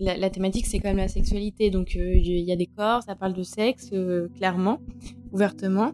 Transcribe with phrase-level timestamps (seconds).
[0.00, 1.70] la, thématique, c'est quand même la sexualité.
[1.70, 3.90] Donc, il y a des corps, ça parle de sexe,
[4.36, 4.80] clairement,
[5.32, 5.92] ouvertement.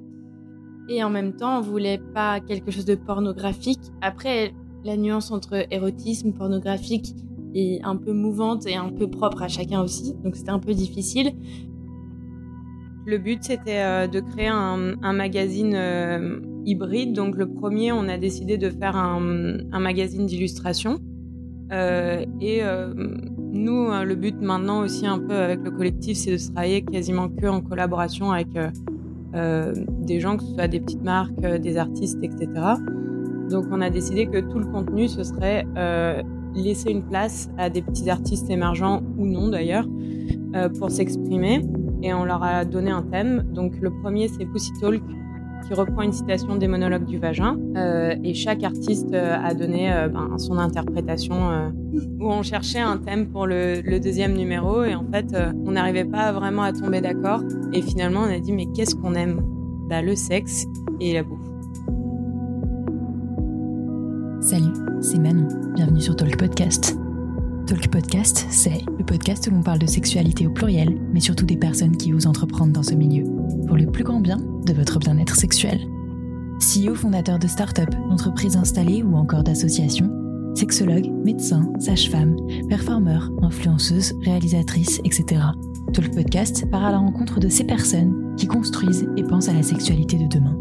[0.89, 3.81] Et en même temps, on voulait pas quelque chose de pornographique.
[4.01, 4.53] Après,
[4.85, 7.15] la nuance entre érotisme, pornographique
[7.55, 10.15] est un peu mouvante et un peu propre à chacun aussi.
[10.23, 11.33] Donc, c'était un peu difficile.
[13.05, 17.13] Le but, c'était euh, de créer un, magazine euh, hybride.
[17.13, 19.21] Donc, le premier, on a décidé de faire un,
[19.81, 20.99] magazine d'illustration.
[21.73, 22.63] Euh, et
[23.57, 27.47] nous, le but maintenant aussi un peu avec le collectif, c'est de travailler quasiment que
[27.47, 28.49] en collaboration avec
[29.33, 32.49] des gens, que ce soit des petites marques, des artistes, etc.
[33.51, 35.67] Donc, on a décidé que tout le contenu, ce serait
[36.55, 39.87] laisser une place à des petits artistes émergents ou non d'ailleurs
[40.79, 41.63] pour s'exprimer
[42.03, 43.45] et on leur a donné un thème.
[43.53, 45.03] Donc le premier c'est Pussy Talk
[45.67, 49.93] qui reprend une citation des monologues du vagin euh, et chaque artiste euh, a donné
[49.93, 51.73] euh, ben, son interprétation
[52.21, 56.05] où on cherchait un thème pour le, le deuxième numéro et en fait on n'arrivait
[56.05, 57.41] pas vraiment à tomber d'accord
[57.73, 59.41] et finalement on a dit mais qu'est-ce qu'on aime?
[59.89, 60.67] Bah, le sexe
[61.01, 61.39] et la bouffe.
[64.41, 66.99] Salut, c'est Manon, bienvenue sur Talk Podcast.
[67.67, 71.57] Talk Podcast, c'est le podcast où l'on parle de sexualité au pluriel, mais surtout des
[71.57, 73.25] personnes qui osent entreprendre dans ce milieu,
[73.67, 75.81] pour le plus grand bien de votre bien-être sexuel.
[76.61, 80.09] CEO fondateur de start-up, d'entreprises installées ou encore d'associations,
[80.55, 82.37] sexologue, médecin, sage-femme,
[82.69, 85.43] performeur, influenceuse, réalisatrice, etc.
[85.93, 89.65] Talk Podcast part à la rencontre de ces personnes qui construisent et pensent à la
[89.65, 90.57] sexualité de demain.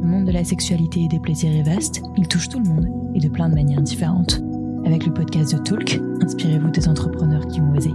[0.00, 2.88] Le monde de la sexualité et des plaisirs est vaste, il touche tout le monde
[3.14, 4.40] et de plein de manières différentes.
[4.86, 7.90] Avec le podcast de Talk, inspirez-vous des entrepreneurs qui ont osé.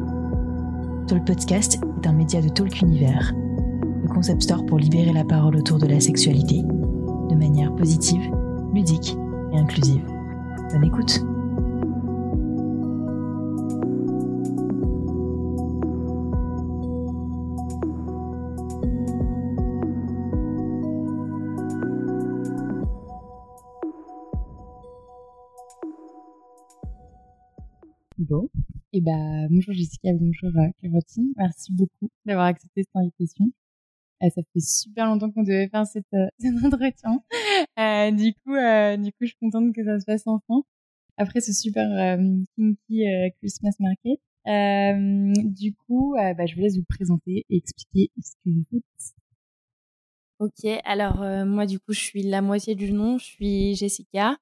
[1.08, 5.56] Talk Podcast est un média de Talk Univers, le concept store pour libérer la parole
[5.56, 8.22] autour de la sexualité, de manière positive,
[8.74, 9.16] ludique
[9.54, 10.04] et inclusive.
[10.74, 11.31] Bonne écoute!
[29.52, 31.34] Bonjour Jessica, bonjour euh, Clémentine.
[31.36, 33.52] Merci beaucoup d'avoir accepté cette invitation.
[34.24, 37.22] Euh, ça fait super longtemps qu'on devait faire euh, cet entretien.
[38.12, 38.56] Du coup,
[39.04, 40.64] du coup, je suis contente que ça se passe enfin.
[41.18, 42.18] Après ce super
[42.56, 43.04] kinky
[43.40, 44.20] Christmas market.
[44.46, 49.16] du coup, bah, je vous laisse vous présenter et expliquer ce que vous faites.
[50.40, 54.38] Ok, alors moi du coup je suis la moitié du nom, je suis Jessica.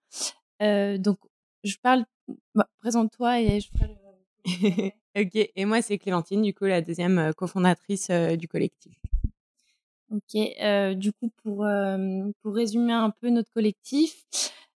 [0.61, 1.17] donc
[1.63, 2.05] je parle,
[2.55, 3.98] bah, présente-toi et je ferai le
[5.15, 8.97] ok, et moi c'est Clémentine, du coup la deuxième euh, cofondatrice euh, du collectif.
[10.11, 11.67] Ok, euh, du coup pour,
[12.41, 14.25] pour résumer un peu notre collectif,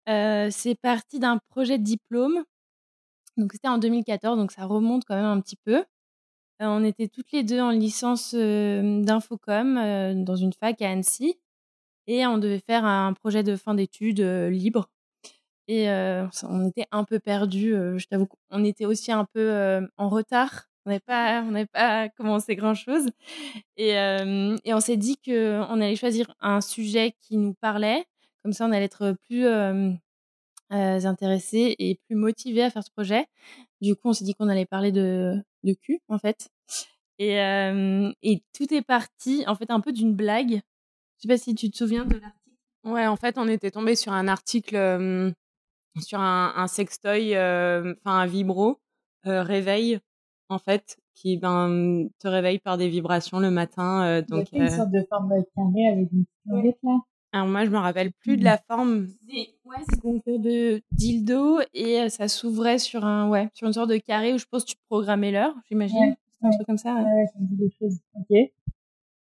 [0.06, 2.42] c'est parti d'un projet de diplôme.
[3.36, 5.84] Donc c'était en 2014, donc ça remonte quand même un petit peu.
[6.58, 11.38] on était toutes les deux en licence d'infocom dans une fac à Annecy
[12.08, 14.90] et on devait faire un projet de fin d'études libre
[15.72, 15.88] et
[16.42, 17.74] on était un peu perdus.
[17.96, 20.64] je t'avoue qu'on était aussi un peu en retard.
[20.84, 23.06] On n'avait pas, on pas commencé grand chose.
[23.76, 28.04] Et, et on s'est dit qu'on allait choisir un sujet qui nous parlait.
[28.42, 29.46] Comme ça, on allait être plus
[30.70, 33.26] intéressés et plus motivés à faire ce projet.
[33.80, 36.48] Du coup, on s'est dit qu'on allait parler de, de cul, en fait.
[37.20, 37.36] Et,
[38.22, 40.62] et tout est parti, en fait, un peu d'une blague.
[41.18, 42.40] Je sais pas si tu te souviens de l'article.
[42.82, 45.34] Ouais, en fait, on était tombé sur un article
[45.98, 48.78] sur un, un sextoy, euh, enfin un vibro,
[49.26, 49.98] euh, réveil,
[50.48, 54.04] en fait, qui ben, te réveille par des vibrations le matin.
[54.04, 56.98] Euh, donc, Il y a une sorte de forme carrée avec une petite là?
[57.32, 58.44] Alors moi, je me rappelle plus de mmh.
[58.44, 59.06] la forme.
[59.64, 63.90] Ouais, c'est une sorte de dildo et ça s'ouvrait sur un, ouais, sur une sorte
[63.90, 65.96] de carré où je pense que tu programmais l'heure, j'imagine.
[65.96, 66.94] Ouais, un truc comme ça.
[66.94, 67.98] Ouais, ça me dit des choses.
[68.16, 68.50] Ok.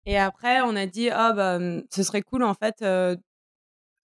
[0.06, 1.60] Et après, on a dit, ah bah,
[1.92, 2.84] ce serait cool en fait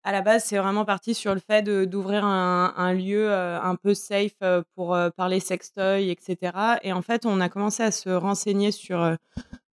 [0.06, 3.96] à la base, c'est vraiment parti sur le fait d'ouvrir un, lieu euh, un peu
[3.96, 6.78] safe euh, pour euh, parler sextoy, etc.
[6.84, 9.18] Et en fait, on a commencé à se renseigner sur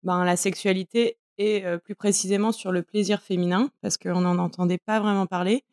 [0.04, 5.00] ben, la sexualité et plus précisément sur le plaisir féminin, parce qu'on n'en entendait pas
[5.00, 5.64] vraiment parler.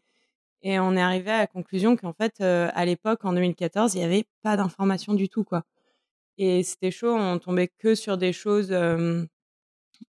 [0.63, 4.05] Et on est arrivé à la conclusion qu'en fait, à l'époque, en 2014, il n'y
[4.05, 5.63] avait pas d'informations du tout, quoi.
[6.37, 8.71] Et c'était chaud, on tombait que sur des choses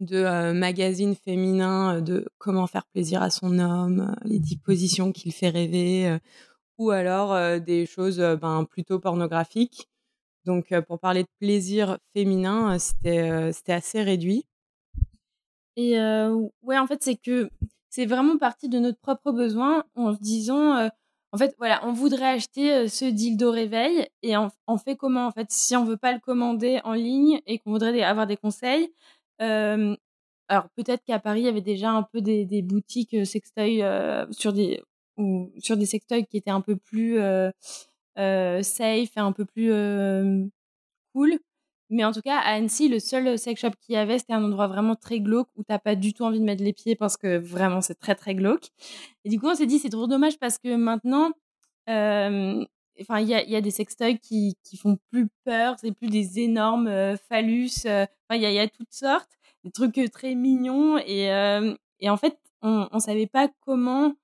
[0.00, 5.48] de magazines féminins de comment faire plaisir à son homme, les dix positions qu'il fait
[5.48, 6.18] rêver,
[6.78, 9.88] ou alors des choses ben, plutôt pornographiques.
[10.44, 14.44] Donc pour parler de plaisir féminin, c'était assez réduit.
[15.76, 15.98] Et
[16.62, 17.50] ouais, en fait, c'est que
[17.90, 20.90] c'est vraiment parti de notre propre besoin en se disant, en
[21.36, 25.50] en fait, voilà, on voudrait acheter ce dildo réveil et on, fait comment en fait
[25.50, 28.90] si on veut pas le commander en ligne et qu'on voudrait avoir des conseils.
[29.38, 33.82] Alors peut-être qu'à Paris il y avait déjà un peu des, boutiques sextoy
[34.30, 34.82] sur des
[35.16, 37.18] ou sur des sextoys qui étaient un peu plus
[38.16, 39.72] safe et un peu plus
[41.14, 41.38] cool.
[41.88, 44.42] Mais en tout cas, à Annecy, le seul sex shop qu'il y avait, c'était un
[44.42, 47.16] endroit vraiment très glauque où t'as pas du tout envie de mettre les pieds parce
[47.16, 48.70] que vraiment c'est très très glauque.
[49.24, 51.30] Et du coup, on s'est dit c'est trop dommage parce que maintenant,
[53.00, 56.88] enfin, il y a, des sextoys qui, qui font plus peur, c'est plus des énormes
[56.88, 57.87] euh, phallus.
[57.87, 59.31] Euh, il y, a, toutes sortes,
[59.64, 61.26] des trucs très mignons et,
[62.00, 64.14] et en fait, on, on savait pas comment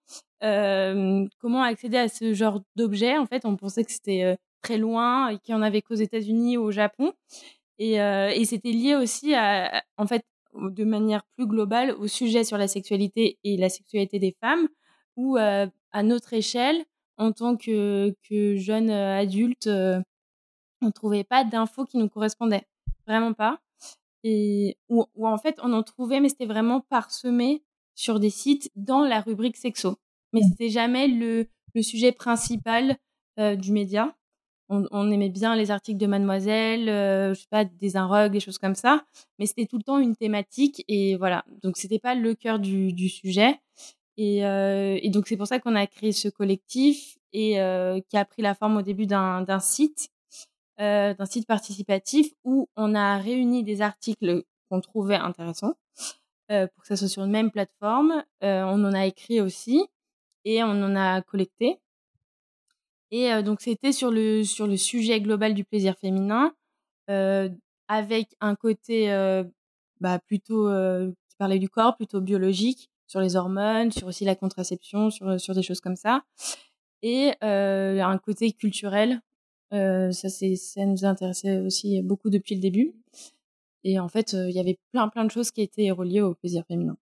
[0.40, 3.16] comment accéder à ce genre d'objet.
[3.16, 6.56] En fait, on pensait que c'était très loin et qu'il n'y en avait qu'aux États-Unis
[6.56, 7.12] ou au Japon.
[7.78, 12.44] Et, euh, et c'était lié aussi à, en fait, de manière plus globale au sujet
[12.44, 14.68] sur la sexualité et la sexualité des femmes,
[15.16, 16.84] où euh, à notre échelle,
[17.22, 22.66] en tant que, que jeune euh, adulte, on ne trouvait pas d'infos qui nous correspondaient.
[23.06, 23.60] Vraiment pas.
[24.24, 27.62] Et, ou, en fait, on en trouvait, mais c'était vraiment parsemé
[27.94, 29.96] sur des sites dans la rubrique sexo.
[30.32, 30.48] Mais mmh.
[30.50, 32.96] c'était jamais le, le sujet principal
[33.38, 34.14] du média
[34.68, 38.58] on, aimait bien les articles de Mademoiselle, euh, je sais pas, des Inrog, des choses
[38.58, 39.04] comme ça,
[39.38, 41.44] mais c'était tout le temps une thématique et voilà.
[41.62, 43.60] Donc c'était pas le cœur du, sujet.
[44.20, 48.24] Euh, et, donc c'est pour ça qu'on a créé ce collectif et euh, qui a
[48.24, 50.10] pris la forme au début d'un site,
[50.78, 55.74] d'un site participatif où on a réuni des articles qu'on trouvait intéressants
[56.48, 58.24] pour que ça soit sur une même plateforme.
[58.42, 59.86] on en a écrit aussi
[60.44, 61.78] et on en a collecté.
[63.10, 66.52] Et donc, c'était sur le, sur le sujet global du plaisir féminin,
[67.88, 69.08] avec un côté
[70.00, 75.10] bah, plutôt qui parlait du corps, plutôt biologique, sur les hormones, sur aussi la contraception,
[75.10, 76.24] sur, sur des choses comme ça.
[77.02, 79.20] Et un côté culturel.
[79.70, 82.94] ça, ça nous intéressait aussi beaucoup depuis le début.
[83.84, 86.64] Et en fait, il y avait plein, plein de choses qui étaient reliées au plaisir
[86.66, 86.96] féminin.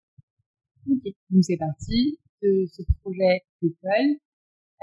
[0.90, 4.16] Ok, donc c'est parti de ce projet d'école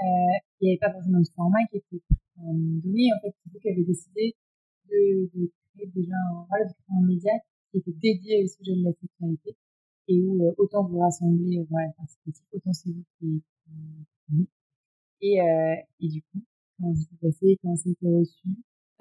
[0.00, 2.02] euh, il n'y avait pas forcément de format qui était
[2.38, 3.10] euh, donné.
[3.16, 4.36] En fait, c'est vous qui avez décidé
[4.88, 7.32] de, créer déjà un, voilà, un média
[7.70, 9.56] qui était dédié au sujet de la sexualité
[10.08, 11.88] et où euh, autant vous rassemblez voilà,
[12.52, 13.42] autant c'est vous qui,
[14.28, 14.48] qui,
[15.20, 16.42] et, euh, et du coup,
[16.78, 18.48] comment ça s'est passé, comment ça a été reçu?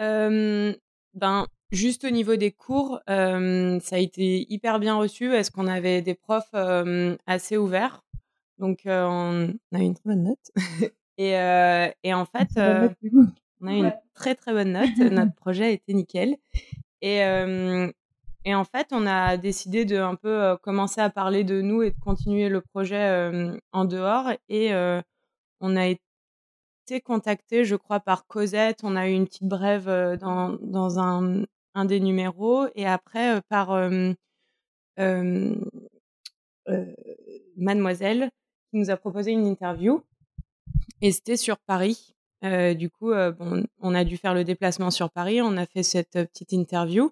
[0.02, 0.74] Euh,
[1.14, 5.34] Ben, juste au niveau des cours, euh, ça a été hyper bien reçu.
[5.34, 6.54] Est-ce qu'on avait des profs
[7.26, 8.04] assez ouverts
[8.60, 10.52] donc, on a eu une très bonne note.
[11.20, 11.34] et,
[12.04, 12.48] et en fait,
[13.62, 14.98] on a eu une très très bonne note.
[14.98, 16.38] Notre projet a été nickel.
[17.04, 17.20] Et,
[18.48, 21.92] et en fait, on a décidé de un peu commencer à parler de nous et
[21.92, 24.32] de continuer le projet en dehors.
[24.50, 24.72] Et
[25.60, 28.80] on a été contacté, je crois, par Cosette.
[28.84, 31.44] On a eu une petite brève dans, dans un,
[31.76, 32.68] un des numéros.
[32.76, 34.14] Et après, par euh,
[37.58, 38.30] Mademoiselle,
[38.72, 40.04] qui nous a proposé une interview
[41.02, 42.16] et c'était sur Paris.
[42.44, 45.42] Euh, du coup, euh, bon, on a dû faire le déplacement sur Paris.
[45.42, 47.12] On a fait cette euh, petite interview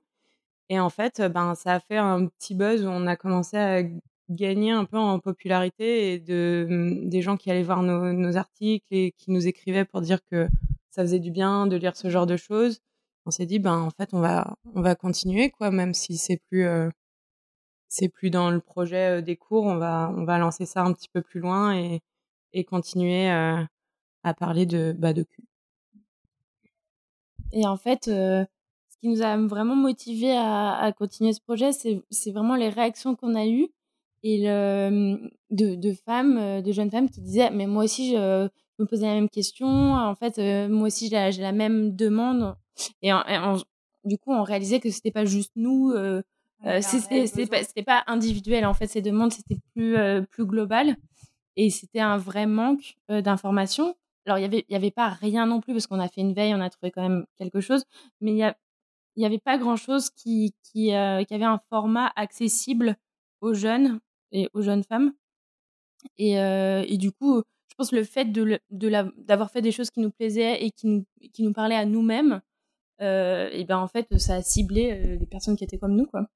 [0.69, 3.83] et en fait, ben, ça a fait un petit buzz où on a commencé à
[4.29, 8.37] gagner un peu en popularité et de mm, des gens qui allaient voir nos, nos
[8.37, 10.47] articles et qui nous écrivaient pour dire que
[10.89, 12.79] ça faisait du bien de lire ce genre de choses.
[13.25, 16.37] On s'est dit, ben en fait, on va on va continuer quoi, même si c'est
[16.49, 16.67] plus
[17.87, 21.09] c'est plus dans le projet des cours, on va, on va lancer ça un petit
[21.09, 22.01] peu plus loin et,
[22.53, 25.43] et continuer à parler de, bah, de cul.
[27.51, 28.09] Et en fait,
[28.95, 33.15] ce qui nous a vraiment motivé à, à continuer ce projet, c'est vraiment les réactions
[33.15, 33.69] qu'on a eues
[34.23, 38.49] et le, de, de, femmes, de jeunes femmes qui disaient mais moi aussi je,
[38.79, 42.55] me posais la même question, en fait moi aussi j'ai la, même demande.
[43.01, 43.11] Et,
[44.03, 45.93] du coup on réalisait que c'était pas juste nous
[46.65, 48.65] euh, c'était pas, pas individuel.
[48.65, 50.95] En fait ces demandes c'était plus euh, plus global.
[51.57, 53.95] Et c'était un vrai manque euh, d'informations.
[54.25, 56.21] Alors il y avait il y avait pas rien non plus parce qu'on a fait
[56.21, 57.85] une veille on a trouvé quand même quelque chose.
[58.21, 58.55] Mais il y a
[59.15, 62.97] il y avait pas grand chose qui qui, euh, qui avait un format accessible
[63.41, 63.99] aux jeunes
[64.31, 65.13] et aux jeunes femmes
[66.17, 68.89] et, et du coup je pense le fait de de
[69.23, 72.41] d'avoir fait des choses qui nous plaisaient et qui nous qui nous parlaient à nous-mêmes
[72.99, 76.27] et ben en fait ça a ciblé les personnes qui étaient comme nous quoi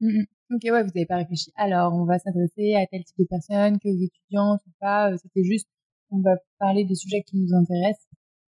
[0.00, 1.50] Mmh ok, ouais, vous n'avez pas réfléchi.
[1.56, 5.12] Alors, on va s'adresser à tel type de personnes, que aux étudiants, ou pas.
[5.12, 5.68] Euh, c'était juste,
[6.10, 8.06] on va parler des sujets qui nous intéressent.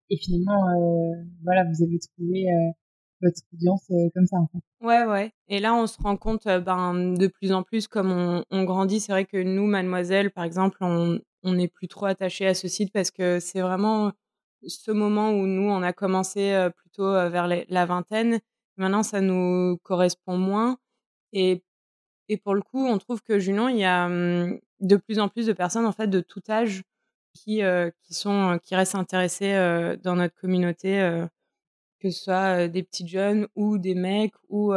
[0.09, 2.71] Et finalement, euh, voilà, vous avez trouvé euh,
[3.21, 4.85] votre audience comme ça en fait.
[4.85, 5.31] Ouais, ouais.
[5.47, 8.99] Et là, on se rend compte, ben, de plus en plus, comme on, on grandit.
[8.99, 12.91] C'est vrai que nous, Mademoiselle, par exemple, on n'est plus trop attaché à ce site
[12.93, 14.11] parce que c'est vraiment
[14.65, 18.39] ce moment où nous, on a commencé plutôt vers la vingtaine.
[18.77, 20.77] Maintenant, ça nous correspond moins.
[21.33, 21.63] Et,
[22.29, 25.27] et pour le coup, on trouve que Junon, il y a mmh, de plus en
[25.29, 26.83] plus de personnes, en fait, de tout âge
[27.33, 27.61] qui,
[28.03, 29.53] qui, sont, qui restent intéressées
[30.03, 31.25] dans notre communauté
[31.99, 34.73] que ce soit des petites jeunes ou des mecs ou,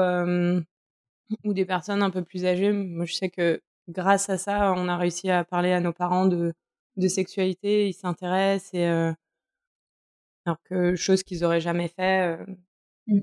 [1.44, 2.72] ou des personnes un peu plus âgées.
[2.72, 6.26] Moi, je sais que grâce à ça, on a réussi à parler à nos parents
[6.26, 6.52] de,
[6.96, 8.84] de sexualité, ils s'intéressent et
[10.44, 12.36] alors que chose qu'ils auraient jamais fait,
[13.06, 13.20] mmh.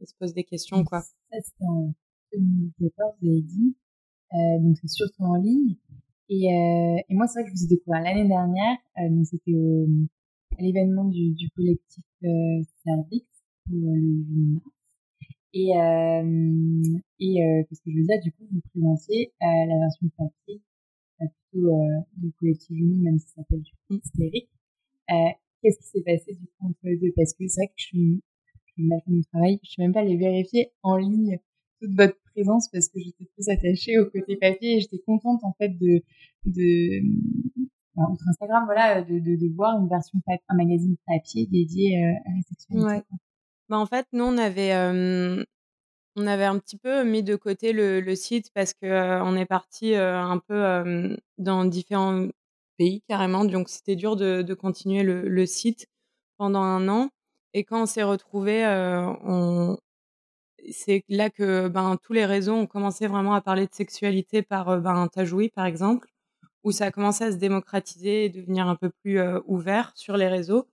[0.00, 1.00] ils se posent des questions quoi.
[1.00, 1.94] Ça c'était en
[2.32, 3.76] 2014, vous avez dit,
[4.32, 5.76] euh, donc c'est surtout en ligne.
[6.28, 6.46] Et,
[7.08, 10.17] et moi c'est vrai que je vous ai découvert l'année dernière, donc c'était au à
[10.60, 13.26] l'événement du, du collectif euh, Servix
[13.66, 14.66] pour euh, le 8 mars.
[15.54, 18.20] Et, euh, et qu'est-ce que je veux dire?
[18.22, 20.60] Du coup, vous présentiez la version papier
[21.18, 21.72] plutôt
[22.16, 24.50] du collectif Junon, même si ça s'appelle du coup hystérique.
[25.08, 27.12] qu'est-ce qui s'est passé du coup entre les deux?
[27.16, 28.22] Parce que c'est vrai que je suis,
[28.76, 29.58] mal fait mon travail.
[29.64, 31.40] Je suis même pas allée vérifier en ligne
[31.80, 35.54] toute votre présence parce que j'étais plus attachée au côté papier et j'étais contente en
[35.54, 36.02] fait de
[36.44, 37.02] de
[38.10, 42.30] outre Instagram, voilà, de, de, de, voir une version, un magazine papier dédié euh, à
[42.36, 42.86] la sexualité.
[42.86, 43.02] Ouais.
[43.68, 44.72] Bah, en fait, nous, on avait,
[46.16, 49.46] on avait un petit peu mis de côté le, le site parce que on est
[49.46, 52.26] parti un peu dans différents
[52.78, 55.86] pays carrément, donc c'était dur de, de continuer le, le, site
[56.38, 57.10] pendant un an.
[57.52, 58.64] Et quand on s'est retrouvés,
[59.22, 59.76] on...
[60.70, 64.80] c'est là que ben, tous les réseaux ont commencé vraiment à parler de sexualité par
[64.80, 66.08] ben, Tajoui, par exemple
[66.68, 70.28] où ça a commencé à se démocratiser et devenir un peu plus ouvert sur les
[70.28, 70.68] réseaux.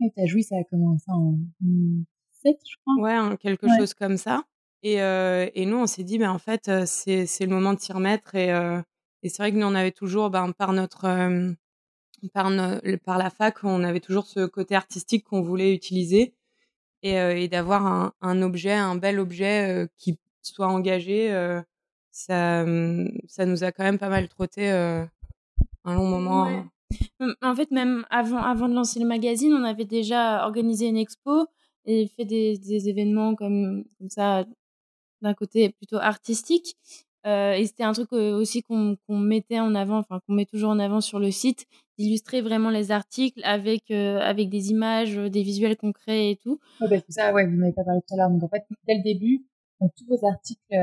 [0.00, 3.02] Et t'as joui, ça a commencé en 2007, je crois.
[3.02, 4.44] Ouais, quelque chose comme ça.
[4.82, 7.92] Et, et nous, on s'est dit, ben, en fait, c'est, c'est le moment de s'y
[7.92, 8.34] remettre.
[8.34, 8.48] Et,
[9.22, 11.02] et c'est vrai que nous, on avait toujours, ben, par notre,
[12.32, 12.50] par,
[13.04, 16.34] par la fac, on avait toujours ce côté artistique qu'on voulait utiliser
[17.02, 21.30] et, et d'avoir un, un, objet, un bel objet qui soit engagé
[22.10, 25.04] ça, mmh, ça nous a quand même pas mal trotté euh,
[25.84, 26.46] un long moment.
[26.46, 26.70] Hein.
[27.42, 31.46] En fait, même avant, avant de lancer le magazine, on avait déjà organisé une expo
[31.84, 34.44] et fait des, des événements comme, comme ça,
[35.22, 36.76] d'un côté plutôt artistique.
[37.26, 40.70] Euh, et c'était un truc euh, aussi qu'on mettait en avant, enfin qu'on met toujours
[40.70, 41.66] en avant sur le site,
[41.98, 46.58] d'illustrer vraiment les articles avec, avec des images, des visuels concrets et tout.
[46.80, 48.30] Ouais, bah, ça, ouais, vous n'avez pas parlé tout à l'heure.
[48.30, 49.44] Donc en fait, dès le début,
[49.80, 50.74] dans tous vos articles,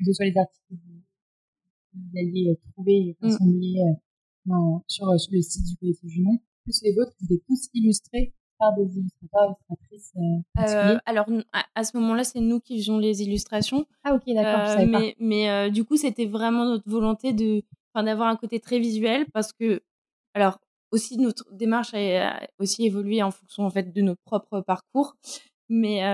[0.00, 3.26] que ce soit les articles que vous, alliez euh, trouver et mm.
[3.26, 4.54] rassembler euh,
[4.86, 8.34] sur, euh, sur le site du collectif Junon, plus les vôtres, ils étaient tous illustrés
[8.58, 10.12] par des illustrateurs, illustratrices
[10.58, 11.26] euh, Alors,
[11.74, 13.86] à, ce moment-là, c'est nous qui faisions les illustrations.
[14.04, 17.62] Ah, ok, d'accord, euh, Mais, mais du coup, c'était vraiment notre volonté de,
[17.94, 19.82] d'avoir un côté très visuel parce que,
[20.34, 20.58] alors,
[20.90, 25.16] aussi, notre démarche a aussi évolué en fonction, en fait, de notre propre parcours.
[25.72, 26.04] Mais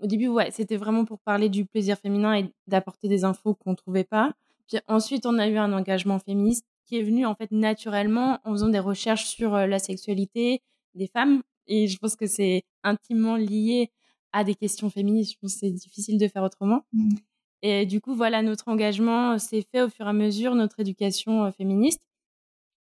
[0.00, 3.70] au début, ouais, c'était vraiment pour parler du plaisir féminin et d'apporter des infos qu'on
[3.70, 4.34] ne trouvait pas.
[4.66, 8.50] Puis ensuite, on a eu un engagement féministe qui est venu en fait naturellement en
[8.50, 10.60] faisant des recherches sur la sexualité
[10.94, 11.42] des femmes.
[11.68, 13.92] Et je pense que c'est intimement lié
[14.32, 15.34] à des questions féministes.
[15.34, 16.82] Je pense que c'est difficile de faire autrement.
[16.92, 17.14] Mmh.
[17.62, 21.50] Et du coup, voilà, notre engagement s'est fait au fur et à mesure, notre éducation
[21.52, 22.00] féministe,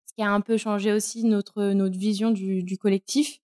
[0.05, 3.39] ce qui a un peu changé aussi notre, notre vision du, du collectif.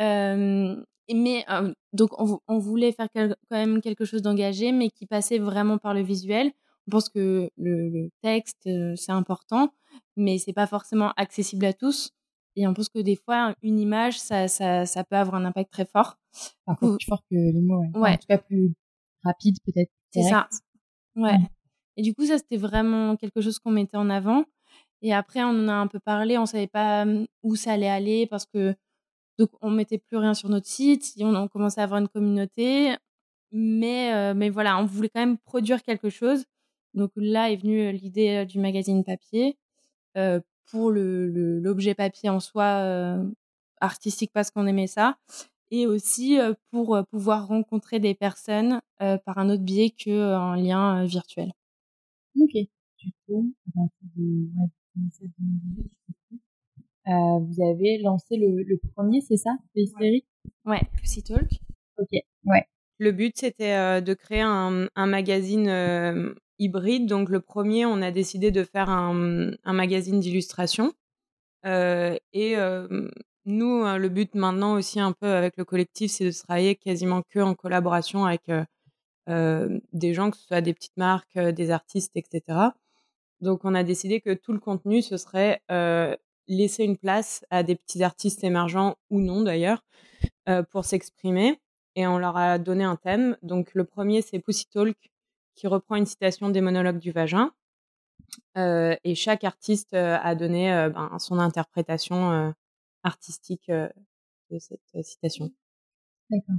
[0.00, 0.76] Euh,
[1.14, 1.44] mais
[1.92, 6.02] donc on, voulait faire quand même quelque chose d'engagé, mais qui passait vraiment par le
[6.02, 6.52] visuel.
[6.86, 9.72] On pense que le, texte c'est important,
[10.16, 12.12] mais c'est pas forcément accessible à tous.
[12.56, 15.70] Et on pense que des fois une image ça, ça, ça peut avoir un impact
[15.72, 16.18] très fort.
[16.66, 17.84] Par contre, plus fort que les mots.
[17.94, 18.12] Ouais.
[18.12, 18.72] En tout cas plus
[19.22, 19.90] rapide peut-être.
[20.12, 20.48] C'est ça.
[21.14, 21.36] Ouais.
[21.96, 24.44] Et du coup ça c'était vraiment quelque chose qu'on mettait en avant.
[25.02, 27.06] Et après on en a un peu parlé, on savait pas
[27.42, 28.74] où ça allait aller parce que
[29.38, 31.14] donc, on mettait plus rien sur notre site.
[31.20, 32.96] On, on commençait à avoir une communauté.
[33.52, 36.44] Mais, euh, mais voilà, on voulait quand même produire quelque chose.
[36.94, 39.56] Donc là est venue euh, l'idée euh, du magazine papier
[40.70, 43.24] pour l'objet le, papier en soi
[43.80, 45.16] artistique parce qu'on aimait ça.
[45.70, 46.38] Et aussi
[46.70, 51.52] pour pouvoir rencontrer des personnes par un autre biais qu'un lien virtuel.
[52.40, 52.52] Ok.
[52.98, 56.40] Du coup, à partir de ouais, 2017
[57.08, 59.56] euh, vous avez lancé le, le premier, c'est ça,
[60.66, 61.48] Ouais, Pussy Talk.
[61.96, 62.10] Ok,
[62.44, 62.66] ouais.
[62.98, 67.06] Le but, c'était euh, de créer un, un magazine euh, hybride.
[67.06, 70.92] Donc, le premier, on a décidé de faire un, un magazine d'illustration.
[71.64, 72.56] et
[73.46, 77.38] nous, le but maintenant aussi un peu avec le collectif, c'est de travailler quasiment que
[77.38, 78.42] en collaboration avec
[79.26, 82.58] des gens, que ce soit des petites marques, des artistes, etc.
[83.40, 85.62] Donc, on a décidé que tout le contenu, ce serait
[86.48, 89.84] laisser une place à des petits artistes émergents ou non d'ailleurs
[90.70, 91.60] pour s'exprimer.
[91.94, 93.36] Et on leur a donné un thème.
[93.42, 94.96] Donc, le premier, c'est Pussy Talk,
[95.54, 97.52] qui reprend une citation des monologues du vagin.
[98.56, 102.54] et chaque artiste a donné ben, son interprétation
[103.02, 105.50] artistique de cette citation.
[106.30, 106.56] D'accord.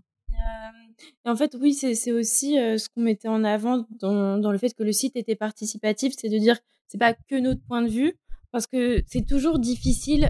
[1.25, 4.84] en fait, oui, c'est aussi ce qu'on mettait en avant dans, dans, le fait que
[4.84, 8.17] le site était participatif, c'est de dire c'est pas que notre point de vue,
[8.51, 10.29] parce que c'est toujours difficile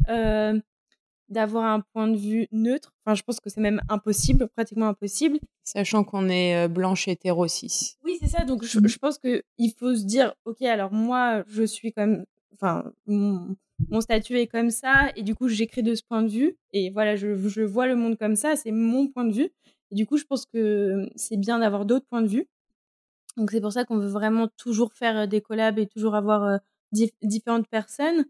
[1.30, 2.94] d'avoir un point de vue neutre.
[3.06, 5.40] Enfin, je pense que c'est même impossible, pratiquement impossible.
[5.64, 7.98] Sachant qu'on est blanche hétéro 6.
[8.04, 8.46] Oui, c'est ça.
[8.46, 12.26] Donc, je, je pense qu'il faut se dire, OK, alors moi, je suis comme...
[12.54, 13.56] Enfin, mon,
[14.02, 16.58] statut est comme ça, et du coup, j'écris de ce point de vue.
[16.74, 19.50] Et voilà, je, je vois le monde comme ça, c'est mon point de vue.
[19.92, 22.48] Et du coup, je pense que c'est bien d'avoir d'autres points de vue.
[23.38, 26.60] Donc, c'est pour ça qu'on veut vraiment toujours faire des collabs et toujours avoir
[26.92, 28.26] différentes personnes.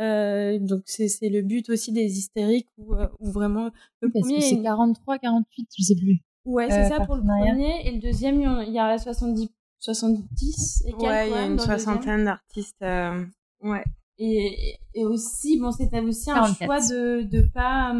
[0.00, 5.18] Euh, donc c'est le but aussi des hystériques où, euh, vraiment le premier c'est 43
[5.18, 6.20] 48 je sais plus.
[6.44, 9.48] Ouais c'est ça pour le premier et le deuxième il y a 70
[9.80, 13.24] 70 et ouais il y a une soixantaine d'artistes euh,
[13.60, 13.84] ouais.
[14.18, 17.94] Et, et aussi bon c'était aussi un choix de de pas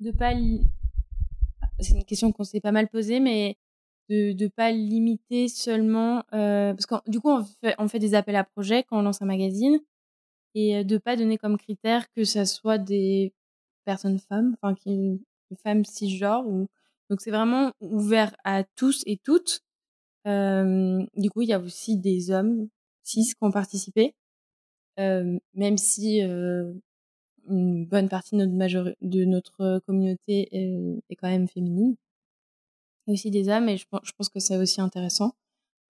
[0.00, 0.32] de pas
[1.78, 3.56] c'est une question qu'on s'est pas mal posée mais
[4.08, 8.14] de ne pas limiter seulement euh, parce que du coup on fait, on fait des
[8.14, 9.80] appels à projets quand on lance un magazine
[10.54, 13.34] et de pas donner comme critère que ça soit des
[13.84, 15.20] personnes femmes enfin qui
[15.62, 16.68] femmes cisgenres ou
[17.10, 19.60] donc c'est vraiment ouvert à tous et toutes.
[20.26, 22.68] Euh, du coup il y a aussi des hommes
[23.04, 24.14] cis qui ont participé
[24.98, 26.72] euh, même si euh,
[27.48, 31.96] une bonne partie de notre, de notre communauté est quand même féminine
[33.12, 35.32] aussi des hommes et je, je pense que c'est aussi intéressant.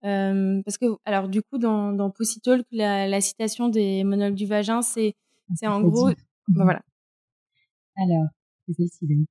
[0.05, 4.35] Euh, parce que, alors, du coup, dans, dans Pussy Talk, la, la citation des monologues
[4.35, 5.15] du vagin, c'est,
[5.55, 6.11] c'est en gros.
[6.49, 6.81] Ben voilà.
[7.97, 8.27] Alors,
[8.69, 9.27] c'est celle-ci,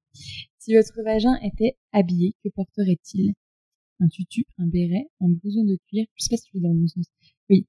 [0.60, 3.34] Si votre vagin était habillé, que porterait-il?
[4.02, 6.06] Un tutu, un béret, un blouson de cuir?
[6.16, 7.06] Je sais pas si tu es dans le bon sens.
[7.50, 7.66] Oui.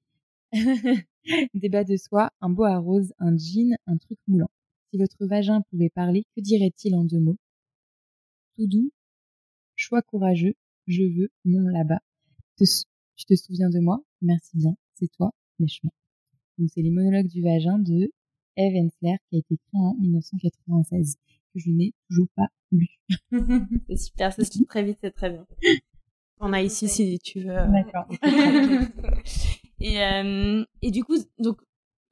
[1.54, 4.50] des bas de soie, un beau à rose, un jean, un truc moulant.
[4.90, 7.36] Si votre vagin pouvait parler, que dirait-il en deux mots?
[8.56, 8.90] Tout doux,
[9.76, 10.54] Choix courageux,
[10.86, 12.00] je veux, non là-bas.
[12.58, 12.64] Tu
[13.26, 14.02] te souviens de moi?
[14.22, 15.92] Merci bien, c'est toi, lèche-moi.
[16.58, 18.10] Donc c'est les monologues du vagin de
[18.56, 21.16] Eve Ensler qui a été écrit en 1996
[21.52, 22.88] que je n'ai toujours pas lu.
[23.88, 25.46] c'est super, ça se lit très vite, c'est très bien.
[26.40, 27.58] On a ici si tu veux.
[27.58, 28.06] Euh, D'accord.
[29.80, 31.60] et, euh, et du coup, donc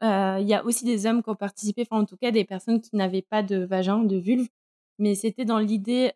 [0.03, 2.45] euh, il y a aussi des hommes qui ont participé, enfin en tout cas des
[2.45, 4.49] personnes qui n'avaient pas de vagin, de vulve,
[4.99, 6.13] mais c'était dans l'idée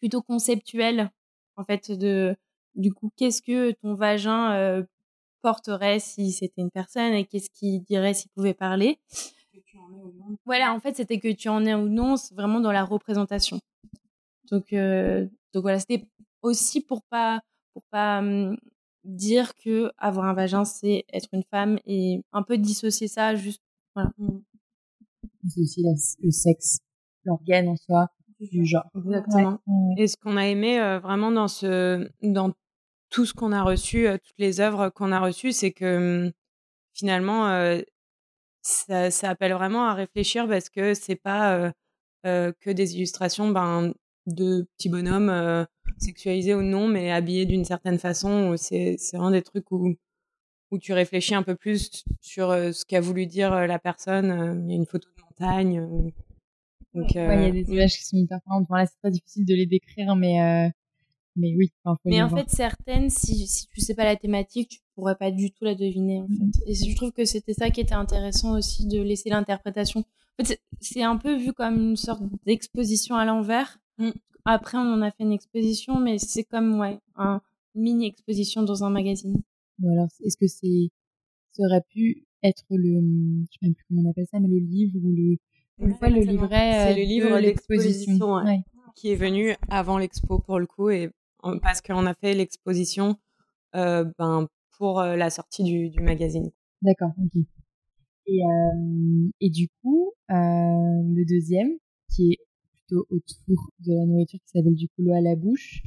[0.00, 1.10] plutôt conceptuel,
[1.56, 2.36] en fait, de
[2.74, 4.84] du coup, qu'est-ce que ton vagin
[5.42, 8.98] porterait si c'était une personne et qu'est-ce qu'il dirait s'il pouvait parler?
[10.44, 13.60] Voilà, en fait, c'était que tu en es ou non, c'est vraiment dans la représentation.
[14.50, 16.06] Donc, donc voilà, c'était
[16.42, 17.40] aussi pour pas
[17.72, 18.22] pour pas
[19.04, 23.62] dire que avoir un vagin c'est être une femme et un peu dissocier ça juste
[23.94, 24.10] voilà.
[25.42, 25.84] Dissocier
[26.22, 26.78] le sexe,
[27.24, 28.08] l'organe en soi
[28.46, 28.84] du genre.
[28.96, 29.60] Exactement.
[29.96, 32.52] Et ce qu'on a aimé euh, vraiment dans ce, dans
[33.10, 36.32] tout ce qu'on a reçu, euh, toutes les œuvres qu'on a reçues, c'est que hum,
[36.94, 37.80] finalement, euh,
[38.62, 41.72] ça, ça, appelle vraiment à réfléchir parce que c'est pas
[42.22, 43.94] que des illustrations ben,
[44.26, 48.54] de petits bonhommes sexualisés ou non, mais habillés d'une certaine façon.
[48.58, 49.94] C'est vraiment des trucs où,
[50.70, 54.62] où tu réfléchis un peu plus sur ce qu'a voulu dire la personne.
[54.66, 56.12] Il y a une photo de montagne
[56.94, 58.66] donc, il y a euh, des images qui sont hyper parlantes.
[58.68, 60.68] Bon, là, c'est pas difficile de les décrire, mais, euh,
[61.36, 61.70] mais oui.
[62.04, 65.52] mais en fait, certaines, si, si tu sais pas la thématique, tu pourrais pas du
[65.52, 66.52] tout la deviner, en mmh.
[66.54, 66.70] fait.
[66.70, 70.00] Et je trouve que c'était ça qui était intéressant aussi, de laisser l'interprétation.
[70.00, 73.78] En fait, c'est un peu vu comme une sorte d'exposition à l'envers.
[73.98, 74.10] Mmh.
[74.44, 77.40] Après, on en a fait une exposition, mais c'est comme, ouais, un
[77.76, 79.40] mini exposition dans un magazine.
[79.80, 80.90] Ou alors, est-ce que c'est,
[81.52, 83.00] ça aurait pu être le,
[83.42, 85.36] je sais même plus comment on appelle ça, mais le livre ou le,
[85.80, 86.72] le livret.
[86.72, 88.36] C'est le euh, livre d'exposition
[88.94, 91.10] qui est venu avant l'expo pour le coup et
[91.62, 93.16] parce qu'on a fait l'exposition
[93.74, 96.50] euh, ben, pour euh, la sortie du, du magazine.
[96.82, 97.42] D'accord, ok.
[98.26, 98.40] Et,
[99.40, 101.70] et du coup, le deuxième,
[102.14, 102.38] qui est
[102.72, 105.82] plutôt autour de la nourriture, qui s'appelle du coup l'eau à la bouche,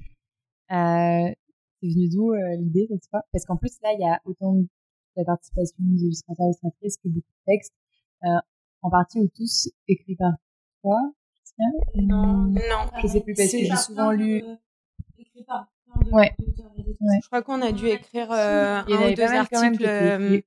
[0.70, 4.68] c'est venu d'où l'idée cette fois Parce qu'en plus là, il y a autant de
[5.16, 7.74] la participation des illustrateurs et illustratrices que beaucoup de textes
[8.84, 10.34] en partie ou tous écrits par
[10.82, 11.00] toi
[11.96, 12.90] Non, non.
[13.02, 14.44] Je sais plus parce que j'ai souvent lu.
[16.12, 16.36] Ouais.
[17.22, 19.86] Je crois qu'on a dû écrire euh, un ou deux articles.
[19.86, 20.40] Euh,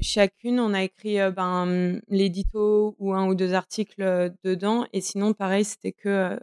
[0.00, 4.86] chacune, on a écrit euh, ben, l'édito ou un ou deux articles dedans.
[4.92, 6.38] Et sinon, pareil, c'était que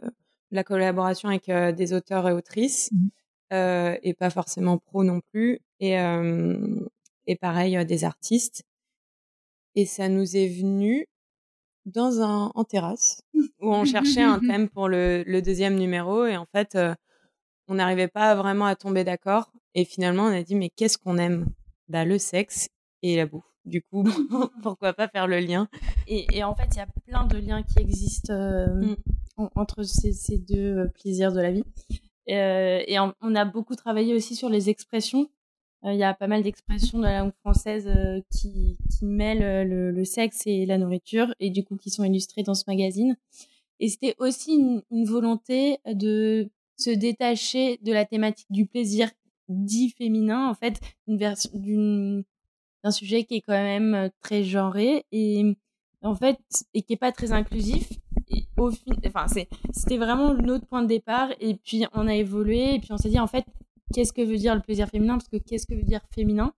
[0.50, 2.90] la collaboration avec des auteurs et autrices.
[2.92, 3.96] Mmh.
[4.02, 5.60] et pas forcément pro non plus.
[5.80, 5.96] Et,
[7.26, 8.64] et pareil, des artistes.
[9.76, 11.06] Et ça nous est venu
[11.86, 16.36] dans un en terrasse où on cherchait un thème pour le, le, deuxième numéro et
[16.36, 16.76] en fait
[17.70, 19.52] on n'arrivait pas vraiment à tomber d'accord.
[19.74, 21.46] Et finalement, on a dit, mais qu'est-ce qu'on aime?
[21.88, 22.68] Bah, Le sexe
[23.02, 23.44] et la bouffe.
[23.64, 24.02] Du coup,
[24.62, 25.68] pourquoi pas faire le lien?
[26.08, 29.48] Et, en fait, il y a plein de liens qui existent euh, mm.
[29.54, 31.64] entre ces, deux euh, plaisirs de la vie.
[32.28, 35.28] Euh, et on, a beaucoup travaillé aussi sur les expressions.
[35.84, 37.90] Il y a pas mal d'expressions de la langue française
[38.30, 42.64] qui, mêlent le, sexe et la nourriture, et du coup qui sont illustrées dans ce
[42.66, 43.16] magazine.
[43.78, 44.52] Et c'était aussi
[44.90, 49.10] une volonté de se détacher de la thématique du plaisir
[49.50, 51.18] dit féminin, en fait, une
[51.54, 52.24] d'une
[52.82, 55.44] d'un sujet qui est quand même euh, très genré et
[56.02, 56.38] en fait
[56.72, 57.90] et qui est pas très inclusif
[58.30, 62.76] et au fin, enfin c'était vraiment notre point de départ et puis on a évolué
[62.76, 63.44] et puis on s'est dit en fait
[63.92, 66.52] qu'est-ce que veut dire le plaisir féminin parce que qu'est-ce que veut dire féminin?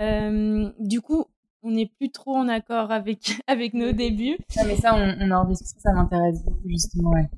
[0.00, 1.24] Euh, du coup
[1.62, 5.30] on n'est plus trop en accord avec avec nos débuts non, mais ça on, on
[5.30, 7.28] en discussion ça m'intéresse beaucoup justement ouais.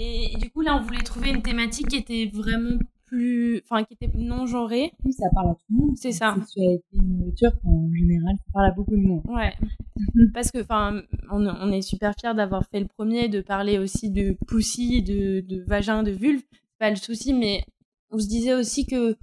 [0.00, 3.62] Et, du coup, là, on voulait trouver une thématique qui était vraiment plus.
[3.64, 4.92] Enfin, qui était non genrée.
[5.04, 5.96] Oui, ça parle à tout le monde.
[5.96, 6.34] C'est ça.
[6.34, 9.22] Sexualité, nourriture, en général, ça parle à beaucoup de monde.
[9.26, 9.54] Ouais.
[10.34, 14.10] Parce que, enfin, on, on, est super fiers d'avoir fait le premier, de parler aussi
[14.10, 16.42] de poussi, de, de vagin, de vulve.
[16.78, 17.64] Pas le souci, mais
[18.10, 19.16] on se disait aussi que.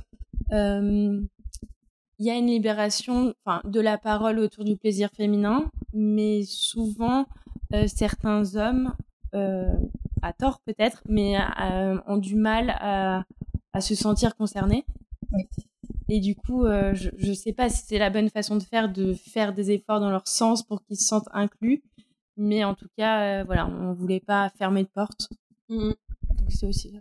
[0.52, 1.22] Euh,
[2.18, 7.26] il y a une libération enfin, de la parole autour du plaisir féminin, mais souvent,
[7.74, 8.96] euh, certains hommes
[9.34, 9.68] euh,
[10.22, 13.26] à tort peut-être, mais euh, ont du mal à,
[13.82, 14.86] se sentir concernés.
[16.08, 18.92] Et du coup, euh, je ne sais pas si c'est la bonne façon de faire,
[18.92, 21.84] de faire des efforts dans leur sens pour qu'ils se sentent inclus.
[22.38, 25.30] Mais en tout cas, euh, voilà, on voulait pas fermer de porte.
[25.70, 25.92] Mmh.
[26.46, 26.94] Donc c'est aussi,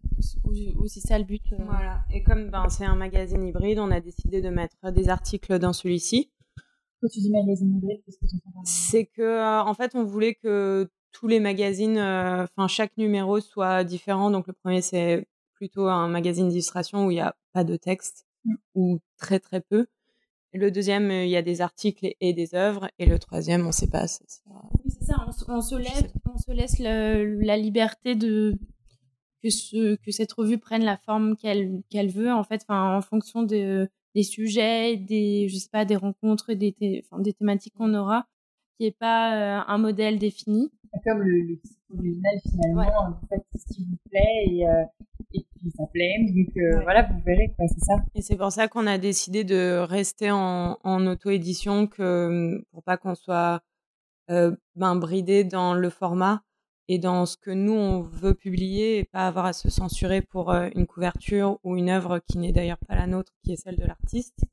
[0.79, 1.43] aussi ça le but.
[1.59, 2.03] Voilà.
[2.11, 5.75] Et comme ben, c'est un magazine hybride, on a décidé de mettre des articles dans
[5.75, 6.31] celui-ci.
[7.03, 10.35] Quand tu dis magazine hybride, qu'est-ce que tu entends C'est que, en fait, on voulait
[10.35, 14.31] que tous les magazines, euh, enfin chaque numéro soit différent.
[14.31, 18.27] Donc le premier c'est plutôt un magazine d'illustration où il n'y a pas de texte
[18.47, 18.55] mmh.
[18.75, 19.87] ou très très peu.
[20.55, 22.89] le deuxième, il y a des articles et des œuvres.
[22.99, 24.07] Et le troisième, on ne sait pas.
[24.09, 24.25] C'est
[25.03, 25.17] ça,
[25.49, 26.05] on, se laisse,
[26.35, 28.59] on se laisse la liberté de
[29.45, 33.43] que, ce, que cette revue prenne la forme qu'elle qu'elle veut, en fait, en fonction
[33.43, 33.89] des
[34.23, 38.27] sujets, des, je sais pas, des rencontres, des, des thématiques qu'on aura
[38.77, 40.73] qui n'est pas euh, un modèle défini.
[41.05, 41.61] Comme le, le
[41.97, 44.85] original, finalement, vous faites ce qui vous plaît et, euh,
[45.33, 46.17] et puis ça plaît.
[46.29, 47.95] Donc euh, voilà, vous verrez, quoi, c'est ça.
[48.15, 52.97] Et c'est pour ça qu'on a décidé de rester en, en auto-édition que, pour pas
[52.97, 53.63] qu'on soit
[54.29, 56.43] ben, bridé dans le format
[56.88, 60.53] et dans ce que nous on veut publier et pas avoir à se censurer pour
[60.53, 63.85] une couverture ou une œuvre qui n'est d'ailleurs pas la nôtre, qui est celle de
[63.85, 64.44] l'artiste.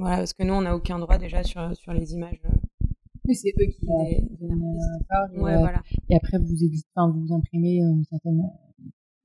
[0.00, 2.40] Voilà, parce que nous, on n'a aucun droit déjà sur, sur les images.
[2.46, 2.88] Euh,
[3.26, 5.82] oui, c'est eux qui les et, ouais, voilà.
[6.08, 8.40] et après, vous éditez, enfin, vous imprimez une certaine,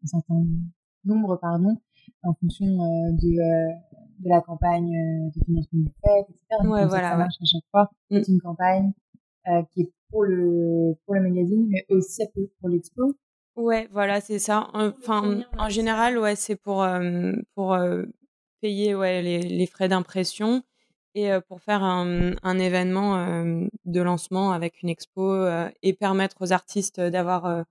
[0.04, 0.46] un certain
[1.06, 1.78] nombre, pardon,
[2.24, 3.74] en fonction euh, de, euh,
[4.20, 4.92] de la campagne
[5.34, 6.70] de financement que vous faites, etc.
[6.70, 7.90] Ouais, voilà, ça marche à chaque fois.
[8.12, 8.18] Mm.
[8.22, 8.92] C'est une campagne
[9.72, 13.16] qui est pour le, pour le magazine, mais aussi un peu pour l'expo.
[13.56, 14.70] Ouais, voilà, c'est ça.
[14.74, 16.86] Enfin, en général, ouais, c'est pour,
[17.56, 17.78] pour
[18.62, 20.64] payer ouais, les, les frais d'impression
[21.14, 23.16] et pour faire un, un événement
[23.86, 25.48] de lancement avec une expo
[25.82, 27.64] et permettre aux artistes d'avoir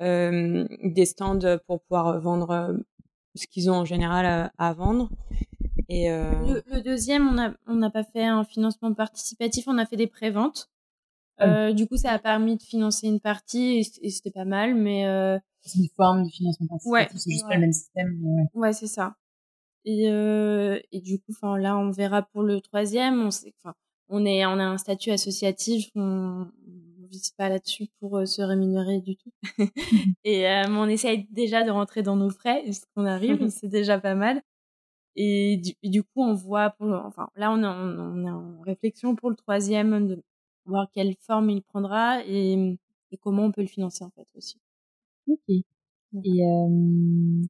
[0.00, 2.78] des stands pour pouvoir vendre
[3.34, 5.10] ce qu'ils ont en général à, vendre.
[5.90, 10.70] Et le, deuxième, on n'a pas fait un financement participatif, on a fait des préventes.
[11.40, 15.04] Euh, du coup, ça a permis de financer une partie et, c'était pas mal, mais
[15.62, 18.16] c'est une forme de financement participatif, c'est juste pas le même système.
[18.20, 19.16] Mais ouais, ouais c'est ça.
[19.84, 23.20] Et, euh, et du coup, enfin là, on verra pour le troisième.
[23.20, 23.54] On sait,
[24.08, 25.90] on est, on a un statut associatif.
[25.94, 26.46] On,
[27.06, 29.30] on vise pas là-dessus pour euh, se rémunérer du tout.
[30.24, 33.98] et euh, on essaye déjà de rentrer dans nos frais, ce qu'on arrive, c'est déjà
[34.00, 34.42] pas mal.
[35.14, 38.60] Et du, du, coup, on voit, pour, enfin là, on est, en, on est en
[38.60, 40.22] réflexion pour le troisième, de
[40.66, 42.78] voir quelle forme il prendra et,
[43.10, 44.60] et comment on peut le financer en fait aussi.
[45.28, 45.48] Ok.
[45.48, 47.42] Et euh,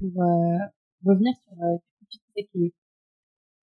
[0.00, 0.58] pour euh,
[1.04, 1.76] revenir sur, euh,
[2.10, 2.58] tu disais que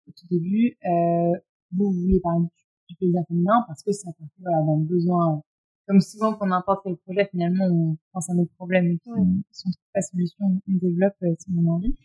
[0.08, 1.40] au tout début, euh,
[1.72, 2.46] vous, vouliez parler
[2.88, 5.42] du, plaisir féminin parce que ça partait voilà, d'un besoin.
[5.88, 8.88] Comme souvent, pour n'importe quel projet, finalement, on pense à nos problèmes.
[8.88, 9.12] Et puis,
[9.52, 11.96] si on trouve pas solution, on développe si on a envie.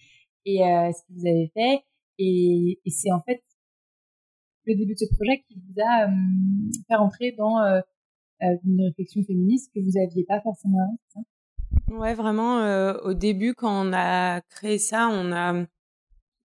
[0.47, 1.85] Et ce que vous avez fait,
[2.19, 3.43] et, et c'est en fait
[4.67, 6.09] le début de ce projet qui vous a
[6.89, 7.57] fait rentrer dans
[8.41, 11.25] une réflexion féministe que vous aviez pas forcément avant,
[11.91, 15.65] Ouais, vraiment, euh, au début, quand on a créé ça, on a,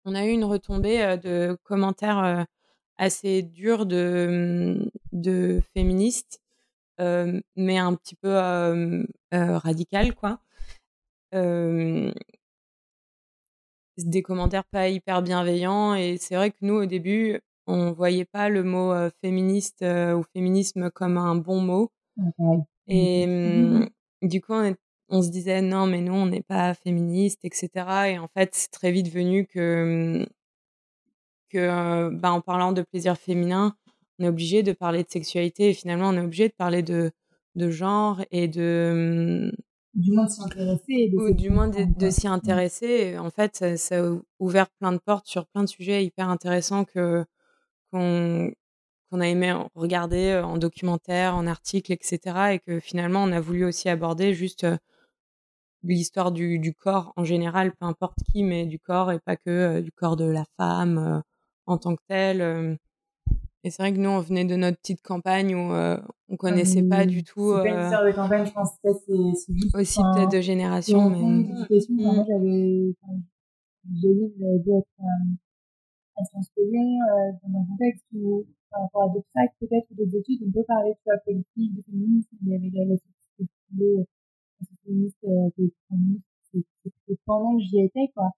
[0.06, 2.44] on a eu une retombée euh, de commentaires euh,
[2.98, 6.42] assez durs de, de féministes,
[7.00, 8.30] mais un petit peu
[9.32, 10.40] radical, quoi.
[11.32, 12.14] des
[14.24, 18.64] commentaires pas hyper bienveillants, et c'est vrai que nous, au début, on voyait pas le
[18.64, 21.92] mot féministe ou féminisme comme un bon mot.
[22.88, 23.88] Et mmh
[24.24, 24.78] du coup, on, est,
[25.10, 27.70] on se disait non, mais nous, on n'est pas féministe, etc.
[28.08, 30.26] Et en fait, c'est très vite venu que,
[31.50, 33.76] que bah, en parlant de plaisir féminin,
[34.20, 37.12] on est obligé de parler de sexualité et finalement, on est obligé de parler de,
[37.56, 39.52] de genre et de.
[39.94, 41.12] Du moins de s'y intéresser.
[41.16, 43.16] ou du moins de, s'y intéresser.
[43.20, 47.24] En fait, ça, a ouvert plein de portes sur plein de sujets hyper intéressants que
[47.94, 52.20] qu'on a aimé regarder en documentaire, en article, etc.
[52.54, 54.66] Et que finalement, on a voulu aussi aborder juste
[55.84, 59.50] l'histoire du, du, corps en général, peu importe qui, mais du corps et pas que
[59.50, 61.20] euh, du corps de la femme euh,
[61.66, 62.42] en tant que telle.
[62.42, 62.76] Euh.
[63.66, 65.74] Et c'est vrai que nous, on venait de notre petite campagne où
[66.28, 67.56] on connaissait pas du tout.
[67.56, 69.74] C'est pas une histoire de campagne, je pense que c'est juste.
[69.76, 71.20] Aussi peut-être de génération, mais.
[71.20, 71.66] Mmh.
[71.92, 72.94] moi j'avais.
[73.86, 75.08] J'ai dit que j'avais beau être
[76.16, 77.00] à Sciences Po Lyon,
[77.44, 80.64] dans un contexte où, par rapport à d'autres facs peut-être ou d'autres études, on peut
[80.64, 84.06] parler de la politique, de féminisme, il y avait la, la société
[84.84, 85.50] féministe euh,
[86.54, 88.32] c'est pendant que j'y étais, quoi.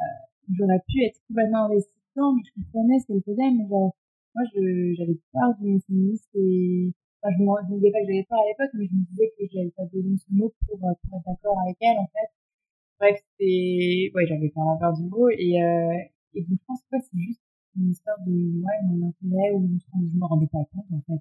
[0.00, 0.04] Euh,
[0.52, 3.94] j'aurais pu être complètement investie dedans, mais je comprenais ce qu'elle faisait, mais genre,
[4.34, 8.38] moi, j'avais peur du mot féministe et, enfin, je me, disais pas que j'avais peur
[8.40, 10.92] à l'époque, mais je me disais que j'avais pas besoin de ce mot pour, euh,
[11.08, 12.30] pour être d'accord avec elle, en fait.
[13.00, 15.98] Bref, c'était, ouais, j'avais peur du mot et, euh,
[16.34, 17.40] et donc, je pense que c'est juste
[17.76, 21.20] une histoire de, ouais, mon intérêt où je me rendais pas compte, en fait.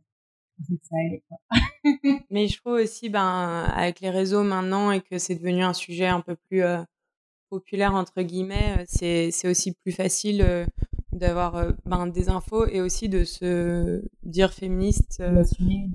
[0.60, 1.40] Je que ça allait, quoi.
[2.30, 6.08] Mais je trouve aussi, ben, avec les réseaux maintenant et que c'est devenu un sujet
[6.08, 6.82] un peu plus euh,
[7.50, 10.66] populaire, entre guillemets, euh, c'est, c'est aussi plus facile euh,
[11.12, 15.24] d'avoir ben, des infos et aussi de se dire féministe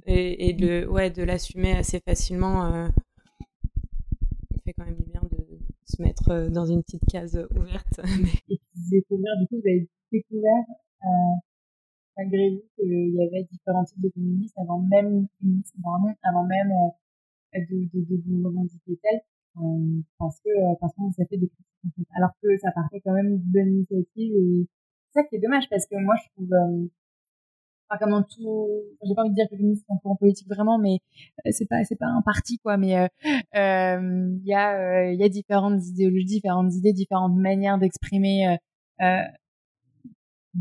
[0.07, 2.87] et, et, de, ouais, de l'assumer assez facilement.
[2.87, 8.01] ça fait quand même bien de se mettre dans une petite case ouverte.
[8.49, 10.65] Et découvrir, du coup, vous avez découvert
[12.19, 15.81] malgré vous qu'il y avait différents types de féministes avant même féminisme
[16.23, 16.73] avant même
[17.55, 19.21] euh, de, de, de, vous revendiquer tel
[19.59, 22.09] euh, parce que euh, parce que ça fait des critiques en fait.
[22.17, 24.67] alors que ça partait quand même d'une initiative et
[25.13, 26.51] c'est ça qui est dommage parce que moi je trouve
[27.89, 28.69] pas comme tout
[29.03, 30.99] j'ai pas envie de dire que les féministes sont en politique vraiment mais
[31.51, 33.09] c'est pas c'est pas un parti quoi mais
[33.55, 38.57] il y a il y a différentes idéologies différentes idées différentes manières d'exprimer euh,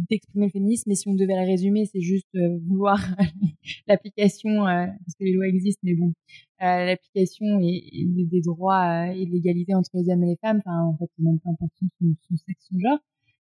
[0.10, 3.00] d'exprimer le féminisme, mais si on devait la résumer, c'est juste euh, vouloir
[3.88, 6.13] l'application, euh, parce que les lois existent, mais bon,
[6.62, 10.84] euh, l'application et, des droits et de l'égalité entre les hommes et les femmes, enfin,
[10.84, 13.00] en fait, même pas important son, son sexe, son genre,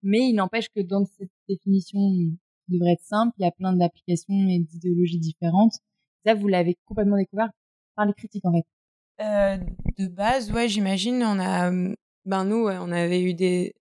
[0.02, 3.74] mais il n'empêche que dans cette définition qui devrait être simple, il y a plein
[3.74, 5.74] d'applications et d'idéologies différentes.
[6.24, 7.50] Ça, vous l'avez complètement découvert
[7.96, 8.66] par les critiques, en fait.
[9.98, 11.70] de base, ouais, j'imagine, on a,
[12.30, 13.74] ben nous, on avait eu des,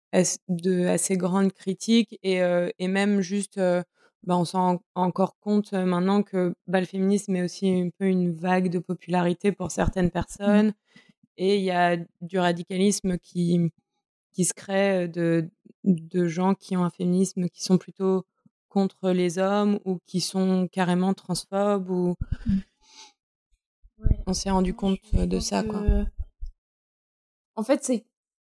[0.48, 3.84] de assez grandes critiques et, euh, et même juste, euh,
[4.24, 8.06] bah, on s'en rend encore compte maintenant que bah, le féminisme est aussi un peu
[8.06, 10.12] une vague de popularité pour certaines mmh.
[10.12, 10.74] personnes.
[11.38, 13.72] Et il y a du radicalisme qui,
[14.34, 15.48] qui se crée de,
[15.84, 18.26] de gens qui ont un féminisme qui sont plutôt
[18.68, 22.16] contre les hommes ou qui sont carrément transphobes ou
[22.48, 22.60] mmh.
[24.26, 25.84] on s'est rendu compte de ça quoi.
[27.56, 28.06] En fait, c'est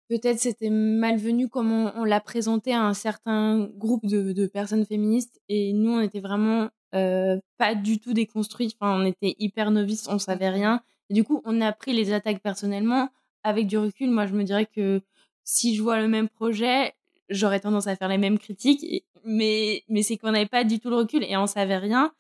[0.09, 5.71] peut-être c'était malvenu comme on, l'a présenté à un certain groupe de, personnes féministes et
[5.71, 8.73] nous on était vraiment euh, pas du tout déconstruits.
[8.79, 10.81] Enfin on était hyper novices on savait rien.
[11.09, 13.09] Et du coup on a pris les attaques personnellement.
[13.43, 15.01] Avec du recul moi je me dirais que
[15.43, 16.93] si je vois le même projet
[17.29, 19.05] j'aurais tendance à faire les mêmes critiques.
[19.23, 22.11] Mais mais c'est qu'on n'avait pas du tout le recul et on savait rien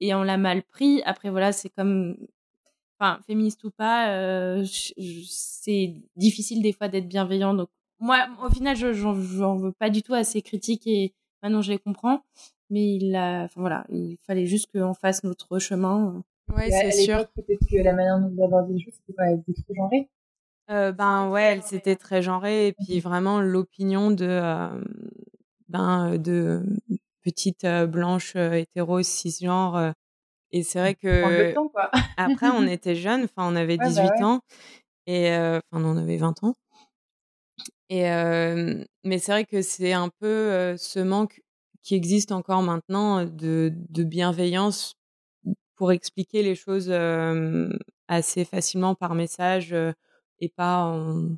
[0.00, 1.00] et on l'a mal pris.
[1.04, 2.16] Après voilà c'est comme
[2.98, 7.54] enfin féministe ou pas, euh, c'est difficile des fois d'être bienveillant.
[7.54, 11.62] Donc moi, au final, je j'en veux pas du tout à ces critiques et maintenant
[11.62, 12.22] je les comprends.
[12.70, 16.22] Mais il a, enfin voilà, il fallait juste qu'on fasse notre chemin.
[16.54, 17.26] Ouais, c'est sûr.
[17.28, 19.24] Peut-être que la manière dont vous abordez les choses, c'était pas
[19.62, 20.08] trop genré.
[20.68, 24.82] Euh, ben ouais, c'était très genré et puis vraiment l'opinion de euh,
[25.68, 26.64] ben de
[27.22, 29.92] petite blanche hétéro cisgenre.
[30.52, 31.90] Et c'est vrai que temps, quoi.
[32.16, 34.42] après, on était jeunes, enfin, on avait 18 bah ans
[35.06, 36.54] et enfin, on avait 20 ans.
[37.88, 38.02] Et
[39.04, 41.42] mais c'est vrai que c'est un peu ce manque
[41.82, 44.94] qui existe encore maintenant de, de bienveillance
[45.76, 46.92] pour expliquer les choses
[48.08, 49.74] assez facilement par message
[50.40, 51.36] et pas en,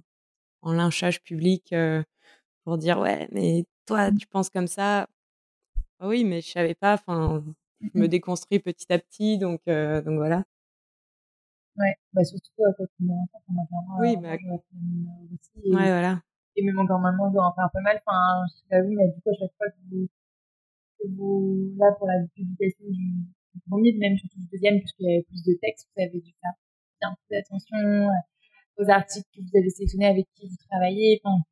[0.62, 1.74] en lynchage public
[2.64, 5.08] pour dire ouais mais toi tu penses comme ça?
[6.00, 7.44] Ah oui mais je savais pas enfin
[7.80, 10.44] je me mmh déconstruis petit à petit donc donc voilà
[11.76, 16.20] ouais bah surtout quand on est enfant on a oui bah, aussi et, ouais voilà
[16.56, 19.08] et même encore maintenant je dois en faire un peu mal enfin je t'avoue mais
[19.08, 20.08] du coup à chaque fois que vous
[20.98, 25.14] que vous là pour la publication du, du premier même surtout du deuxième puisqu'il y
[25.14, 26.54] avait plus de textes vous avez dû faire
[27.00, 28.10] bien plus attention
[28.78, 31.20] aux articles que vous avez sélectionnés avec qui vous travaillez.
[31.22, 31.42] Enfin,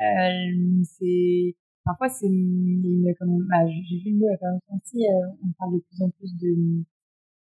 [0.00, 5.06] euh, c'est parfois c'est une, comme bah, j'ai vu le mot pas longtemps aussi.
[5.06, 6.84] Euh, on parle de plus en plus de,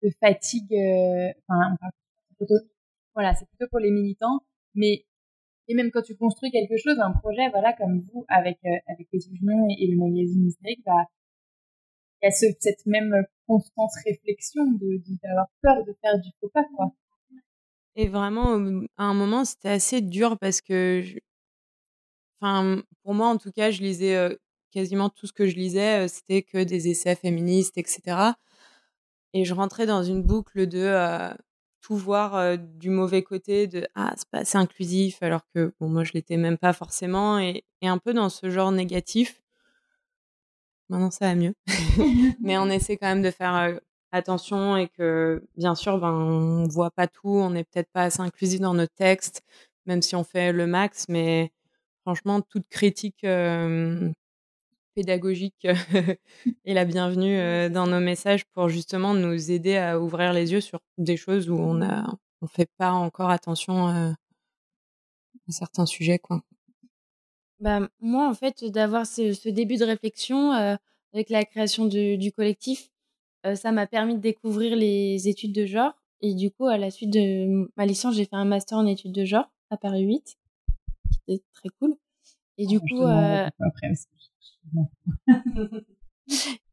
[0.04, 0.74] de fatigue.
[0.74, 1.76] Euh, enfin,
[2.38, 2.56] plutôt,
[3.14, 4.40] voilà, c'est plutôt pour les militants,
[4.74, 5.06] mais
[5.68, 9.10] et même quand tu construis quelque chose, un projet, voilà, comme vous, avec euh, avec
[9.12, 11.06] Petit et, et, le magazine historique, bah,
[12.22, 13.14] il y a ce, cette même
[13.48, 16.94] constante réflexion de d'avoir peur de faire du faux pas, quoi.
[17.96, 18.56] Et vraiment,
[18.98, 21.04] à un moment, c'était assez dur parce que,
[22.42, 24.38] enfin, pour moi, en tout cas, je lisais
[24.72, 28.34] quasiment tout ce que je lisais, c'était que des essais féministes, etc.
[29.34, 31.34] Et je rentrais dans une boucle de
[31.82, 36.04] tout voir du mauvais côté, de ah c'est pas assez inclusif, alors que bon moi
[36.04, 39.42] je l'étais même pas forcément, et, et, un peu dans ce genre négatif.
[40.90, 41.54] Maintenant ça va mieux,
[42.42, 43.80] mais on essaie quand même de faire
[44.12, 48.22] attention et que bien sûr ben on voit pas tout, on n'est peut-être pas assez
[48.22, 49.42] inclusif dans nos textes,
[49.86, 51.52] même si on fait le max, mais
[52.02, 53.26] franchement toute critique
[54.96, 55.66] pédagogique
[56.66, 60.80] est la bienvenue dans nos messages pour justement nous aider à ouvrir les yeux sur
[60.98, 61.82] des choses où on
[62.44, 64.16] on fait pas encore attention à
[65.50, 66.42] certains sujets quoi.
[67.60, 72.92] Bah, moi en fait d'avoir ce, ce, début de réflexion avec la création du collectif
[73.56, 75.94] ça m'a permis de découvrir les études de genre.
[76.22, 79.12] Et du coup, à la suite de ma licence, j'ai fait un master en études
[79.12, 80.38] de genre à Paris 8.
[81.12, 81.96] C'était très cool.
[82.58, 83.04] Et du coup.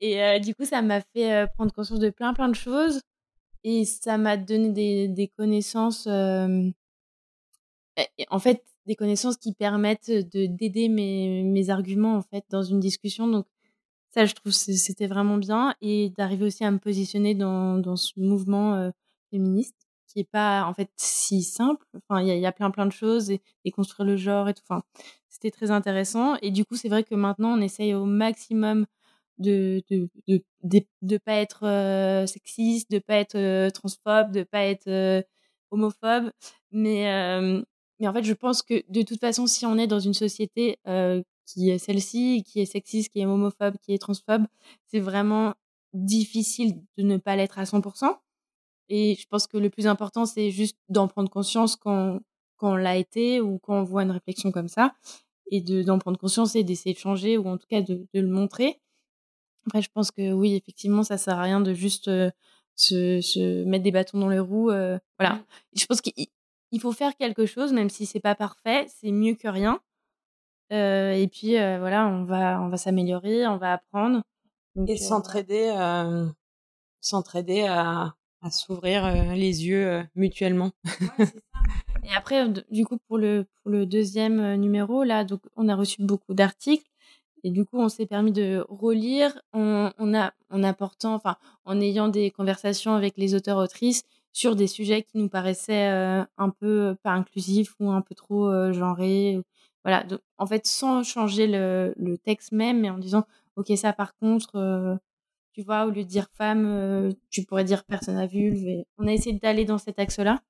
[0.00, 3.00] et du coup, ça m'a fait prendre conscience de plein, plein de choses.
[3.64, 6.06] Et ça m'a donné des, des connaissances.
[6.06, 6.72] en
[8.38, 13.28] fait, des connaissances qui permettent de d'aider mes, mes arguments en fait dans une discussion.
[13.28, 13.46] Donc,
[14.10, 18.18] ça, je trouve c'était vraiment bien et d'arriver aussi à me positionner dans, dans ce
[18.18, 18.90] mouvement euh,
[19.30, 21.84] féministe qui est pas en fait si simple.
[21.96, 23.40] Enfin, il y, a, plein plein de choses et,
[23.72, 24.62] construire le genre et tout.
[24.68, 24.82] Enfin,
[25.28, 26.36] c'était très intéressant.
[26.42, 28.86] Et du coup, c'est vrai que maintenant, on essaye au maximum
[29.38, 34.42] de de de, de, de pas être euh, sexiste, de pas être euh, transphobe, de
[34.44, 35.22] pas être euh,
[35.70, 36.30] homophobe.
[36.72, 37.04] Mais
[38.00, 40.78] mais en fait, je pense que de toute façon, si on est dans une société
[41.46, 44.46] qui est celle-ci, qui est sexiste, qui est homophobe, qui est transphobe,
[44.86, 45.54] c'est vraiment
[45.94, 48.16] difficile de ne pas l'être à 100%.
[48.88, 52.20] Et je pense que le plus important, c'est juste d'en prendre conscience quand,
[52.56, 54.94] quand on l'a été ou quand on voit une réflexion comme ça.
[55.50, 58.28] Et d'en prendre conscience et d'essayer de changer ou en tout cas de, de, le
[58.28, 58.80] montrer.
[59.66, 62.30] Après, je pense que oui, effectivement, ça sert à rien de juste euh,
[62.74, 64.70] se, se, mettre des bâtons dans les roues.
[64.70, 65.36] Euh, voilà.
[65.36, 65.44] Mmh.
[65.76, 69.48] Je pense qu'il faut faire quelque chose, même si c'est pas parfait, c'est mieux que
[69.48, 69.80] rien
[70.70, 74.20] et puis voilà, on va, on va s'améliorer, on va apprendre.
[74.86, 75.72] et s'entraider,
[77.00, 78.14] s'entraider à,
[78.50, 80.70] s'ouvrir les yeux mutuellement.
[82.04, 86.02] Et après, du coup, pour le, pour le deuxième numéro, là, donc, on a reçu
[86.02, 86.86] beaucoup d'articles.
[87.44, 92.08] Et du coup, on s'est permis de relire en, a, en apportant, enfin, en ayant
[92.08, 97.74] des conversations avec les auteurs-autrices sur des sujets qui nous paraissaient un peu pas inclusifs
[97.78, 99.40] ou un peu trop genrés
[99.84, 100.04] voilà,
[100.38, 103.24] en fait, sans changer le, le, texte même, mais en disant,
[103.56, 104.96] ok, ça par contre, euh,
[105.58, 108.64] tu vois, au lieu de dire femme, euh, tu pourrais dire personne à vulve.
[108.68, 110.40] Et on a essayé d'aller dans cet axe-là.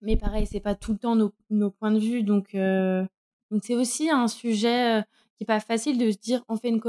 [0.00, 2.22] Mais pareil, c'est pas tout le temps nos, points de vue.
[2.22, 3.04] Donc, euh,
[3.50, 5.02] donc c'est aussi un sujet
[5.36, 6.80] qui est pas facile de se dire, on fait une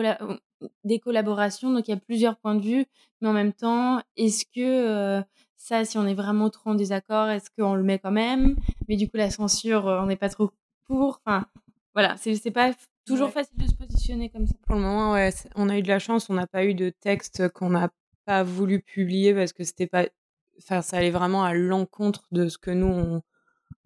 [0.85, 2.85] des collaborations, donc il y a plusieurs points de vue,
[3.19, 5.21] mais en même temps, est-ce que
[5.57, 8.55] ça, si on est vraiment trop en désaccord, est-ce qu'on le met quand même?
[8.87, 10.51] Mais du coup, la censure, on n'est pas trop
[10.85, 11.19] pour.
[11.25, 11.45] Enfin,
[11.93, 12.71] voilà, c'est pas
[13.13, 14.53] toujours facile de se positionner comme ça.
[14.65, 16.89] Pour le moment, ouais, on a eu de la chance, on n'a pas eu de
[16.89, 17.91] texte qu'on n'a
[18.25, 20.07] pas voulu publier parce que c'était pas.
[20.59, 23.21] Enfin, ça allait vraiment à l'encontre de ce que nous, on,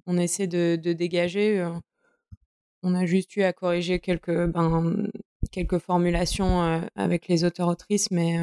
[0.08, 1.68] on essaie de, de, dégager.
[2.82, 5.08] On a juste eu à corriger quelques, ben,
[5.52, 6.62] quelques formulations
[6.96, 8.38] avec les auteurs-autrices, mais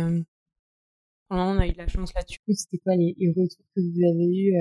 [1.29, 2.41] on a eu de la chance là-dessus.
[2.55, 4.55] C'était quoi les, retours que vous avez eus,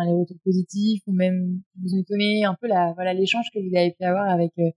[0.00, 3.58] enfin, les retours positifs ou même vous ont étonné un peu la, voilà, l'échange que
[3.58, 4.70] vous avez pu avoir avec euh,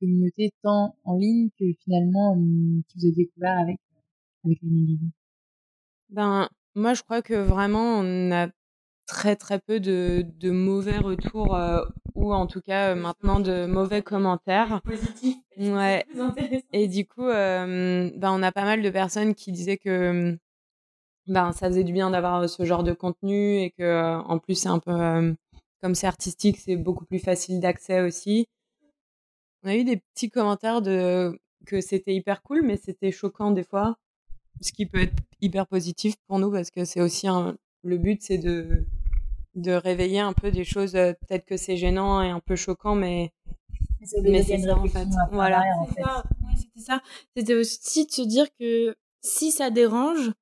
[0.00, 2.36] communauté tant en ligne que finalement
[2.88, 3.76] qui vous avez découvert avec,
[4.44, 5.10] avec les magazines?
[6.10, 8.48] Ben, moi, je crois que vraiment, on a
[9.06, 11.58] très très peu de, de mauvais retours
[12.14, 14.80] ou en tout cas maintenant de mauvais commentaires.
[14.82, 15.36] Positifs.
[15.58, 16.06] Ouais.
[16.72, 20.38] Et du coup, ben on a pas mal de personnes qui disaient que
[21.26, 24.68] ben ça faisait du bien d'avoir ce genre de contenu et que en plus c'est
[24.68, 25.34] un peu
[25.82, 28.46] comme c'est artistique, c'est beaucoup plus facile d'accès aussi.
[29.62, 33.64] On a eu des petits commentaires de que c'était hyper cool, mais c'était choquant des
[33.64, 33.96] fois,
[34.60, 38.22] ce qui peut être hyper positif pour nous parce que c'est aussi un, le but,
[38.22, 38.84] c'est de
[39.54, 40.92] de réveiller un peu des choses.
[40.92, 43.30] Peut-être que c'est gênant et un peu choquant, mais
[44.22, 45.06] mais c'est ça en fait.
[45.32, 45.62] Voilà.
[46.56, 47.02] C'était ça.
[47.36, 50.32] C'était aussi de se dire que si ça dérange,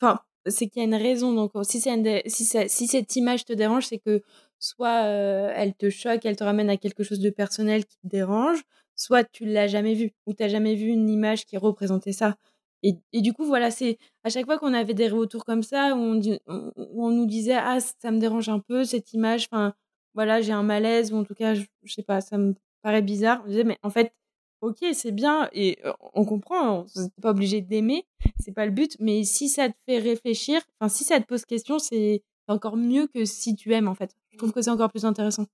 [0.00, 1.32] enfin, c'est qu'il y a une raison.
[1.32, 4.22] Donc, si, c'est si, si cette image te dérange, c'est que
[4.58, 5.00] soit
[5.56, 8.62] elle te choque, elle te ramène à quelque chose de personnel qui te dérange,
[8.96, 12.36] soit tu l'as jamais vu ou tu n'as jamais vu une image qui représentait ça.
[12.82, 15.98] Et, du coup, voilà, c'est à chaque fois qu'on avait des retours comme ça, où
[15.98, 16.40] on,
[16.76, 19.74] on, nous disait Ah, ça me dérange un peu cette image, enfin,
[20.14, 23.02] voilà, j'ai un malaise, ou en tout cas, je, je, sais pas, ça me paraît
[23.02, 23.42] bizarre.
[23.44, 24.12] On disait Mais en fait,
[24.60, 25.78] ok, c'est bien, et
[26.14, 28.06] on comprend, on n'est pas obligé d'aimer,
[28.38, 31.44] c'est pas le but, mais si ça te fait réfléchir, enfin, si ça te pose
[31.44, 34.14] question, c'est encore mieux que si tu aimes, en fait.
[34.32, 35.46] Je trouve que c'est encore plus intéressant.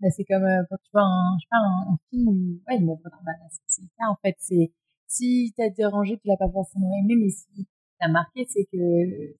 [0.00, 2.78] Bah, c'est comme quand tu vois un, je sais pas, un, film où, ouais,
[3.24, 3.32] bah,
[3.66, 4.72] c'est ça, en fait, c'est
[5.10, 7.66] si t'as dérangé, tu l'as pas forcément aimé, mais si
[7.98, 8.78] t'as marqué, c'est que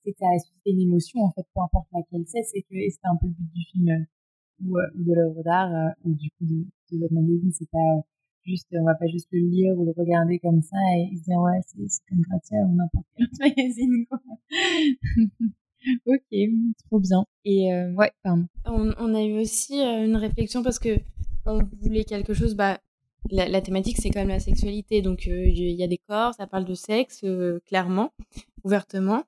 [0.03, 3.15] c'est ça suscité une émotion en fait, peu importe laquelle c'est, c'est que c'était un
[3.15, 6.29] peu le but du film euh, ou, euh, ou de l'œuvre d'art euh, ou du
[6.31, 8.01] coup de, de votre magazine, c'est pas
[8.45, 11.39] juste, on va pas juste le lire ou le regarder comme ça et se dire
[11.39, 14.19] ouais c'est comme Gratia ou n'importe quel autre magazine quoi.
[16.05, 16.37] ok,
[16.85, 17.25] trop bien.
[17.45, 18.47] Et euh, ouais, pardon.
[18.65, 20.97] On, a eu aussi une réflexion parce que
[21.45, 22.79] on voulait quelque chose, bah
[23.29, 25.01] la, thématique, c'est quand même la sexualité.
[25.01, 28.11] Donc, euh, il y a des corps, ça parle de sexe, euh, clairement,
[28.63, 29.23] ouvertement.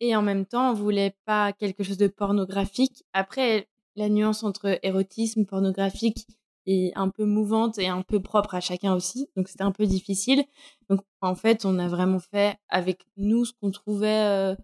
[0.00, 3.04] Et en même temps, on voulait pas quelque chose de pornographique.
[3.12, 6.26] Après, la nuance entre érotisme, pornographique
[6.68, 9.28] est un peu mouvante et un peu propre à chacun aussi.
[9.36, 10.44] Donc, c'était un peu difficile.
[10.90, 14.54] Donc, en fait, on a vraiment fait avec nous ce qu'on trouvait euh,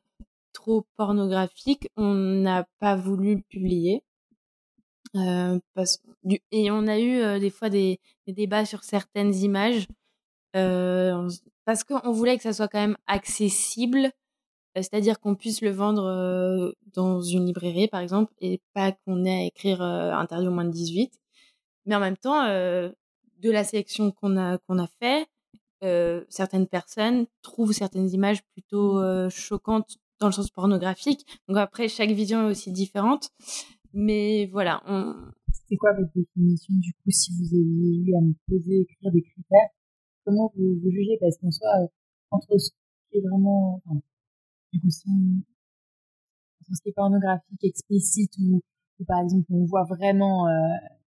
[0.52, 1.88] trop pornographique.
[1.96, 4.02] On n'a pas voulu le publier.
[5.16, 6.00] Euh, parce,
[6.50, 9.86] et on a eu euh, des fois des, débats sur certaines images
[10.52, 14.10] parce qu'on voulait que ça soit quand même accessible,
[14.76, 19.44] c'est-à-dire qu'on puisse le vendre dans une librairie par exemple et pas qu'on ait à
[19.46, 21.12] écrire interdit au moins de 18.
[21.86, 25.26] Mais en même temps, de la sélection qu'on a qu'on a fait,
[26.28, 31.26] certaines personnes trouvent certaines images plutôt choquantes dans le sens pornographique.
[31.48, 33.30] Donc après, chaque vision est aussi différente.
[33.92, 34.82] Mais voilà.
[34.86, 35.14] On...
[35.52, 39.22] C'était quoi votre définition du coup si vous aviez eu à me poser, écrire des
[39.22, 39.68] critères?
[40.24, 41.16] Comment vous, vous jugez?
[41.20, 41.86] Parce qu'en soit, euh,
[42.30, 42.70] entre ce
[43.10, 43.80] qui est vraiment.
[43.86, 44.00] Enfin,
[44.72, 45.42] du coup, si on,
[46.60, 48.62] entre ce qui est pornographique, explicite ou,
[48.98, 50.50] ou par exemple on voit vraiment euh,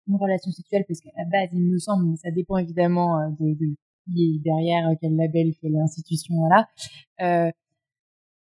[0.07, 3.30] une relation sexuelle, parce qu'à la base, il me semble, mais ça dépend évidemment euh,
[3.38, 3.74] de,
[4.07, 6.68] qui est derrière, quel label, quelle institution, voilà.
[7.20, 7.50] Euh,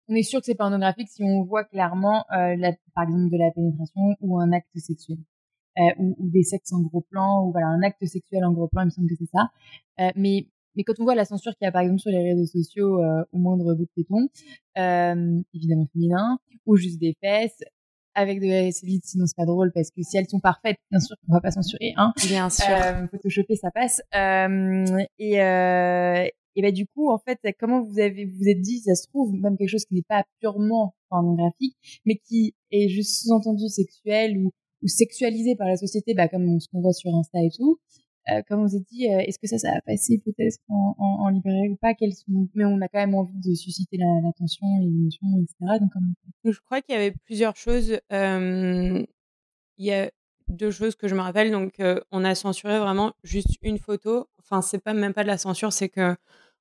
[0.10, 3.38] on est sûr que c'est pornographique si on voit clairement, euh, la, par exemple, de
[3.38, 5.18] la pénétration ou un acte sexuel.
[5.80, 8.84] Euh, ou, des sexes en gros plan, ou voilà, un acte sexuel en gros plan,
[8.84, 9.50] il me semble que c'est ça.
[10.00, 12.22] Euh, mais, mais quand on voit la censure qu'il y a par exemple sur les
[12.22, 14.28] réseaux sociaux euh, au moindre bout de téton,
[14.78, 16.38] euh, évidemment féminin,
[16.68, 17.64] ou juste des fesses,
[18.16, 21.00] avec de la vite, sinon c'est pas drôle parce que si elles sont parfaites, bien
[21.00, 22.14] sûr qu'on va pas censurer, hein.
[22.28, 22.66] Bien sûr.
[22.70, 24.02] Euh, photoshopper, ça passe.
[24.16, 24.86] Euh,
[25.20, 28.96] et, euh, et bah du coup, en fait, comment vous avez vous êtes dit, ça
[28.96, 33.68] se trouve même quelque chose qui n'est pas purement pornographique, mais qui est juste sous-entendu
[33.70, 34.52] sexuel ou,
[34.84, 37.80] ou sexualisé par la société, bah comme ce qu'on voit sur Insta et tout.
[38.30, 41.30] Euh, comme vous êtes dit, euh, est-ce que ça, ça va passer peut-être en, en,
[41.30, 41.94] librairie ou pas?
[41.94, 42.48] Sont...
[42.56, 45.80] Mais on a quand même envie de susciter l'attention et l'émotion, etc.
[45.80, 45.92] Donc,
[46.46, 48.00] Je crois qu'il y avait plusieurs choses.
[48.12, 49.06] Euh,
[49.78, 50.10] il y a
[50.48, 51.52] deux choses que je me rappelle.
[51.52, 54.28] Donc, on a censuré vraiment juste une photo.
[54.40, 56.16] Enfin, c'est pas même pas de la censure, c'est que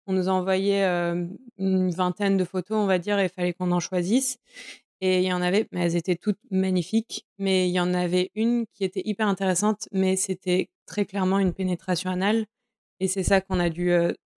[0.06, 0.82] on nous a envoyé
[1.58, 4.38] une vingtaine de photos, on va dire, et il fallait qu'on en choisisse.
[5.04, 7.26] Et il y en avait, mais elles étaient toutes magnifiques.
[7.36, 11.52] Mais il y en avait une qui était hyper intéressante, mais c'était très clairement une
[11.52, 12.46] pénétration anale.
[13.00, 13.90] Et c'est ça qu'on a dû,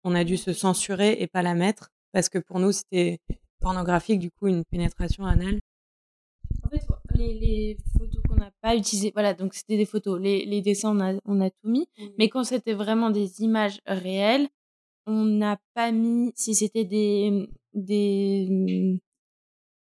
[0.04, 3.18] on a dû se censurer et pas la mettre, parce que pour nous, c'était
[3.60, 5.60] pornographique, du coup, une pénétration anale.
[6.64, 6.80] En fait,
[7.14, 10.18] les, photos qu'on n'a pas utilisées, voilà, donc c'était des photos.
[10.18, 11.86] Les, les dessins, on a, on a tout mis.
[11.98, 12.06] Mmh.
[12.18, 14.48] Mais quand c'était vraiment des images réelles,
[15.06, 18.98] on n'a pas mis, si c'était des, des, euh,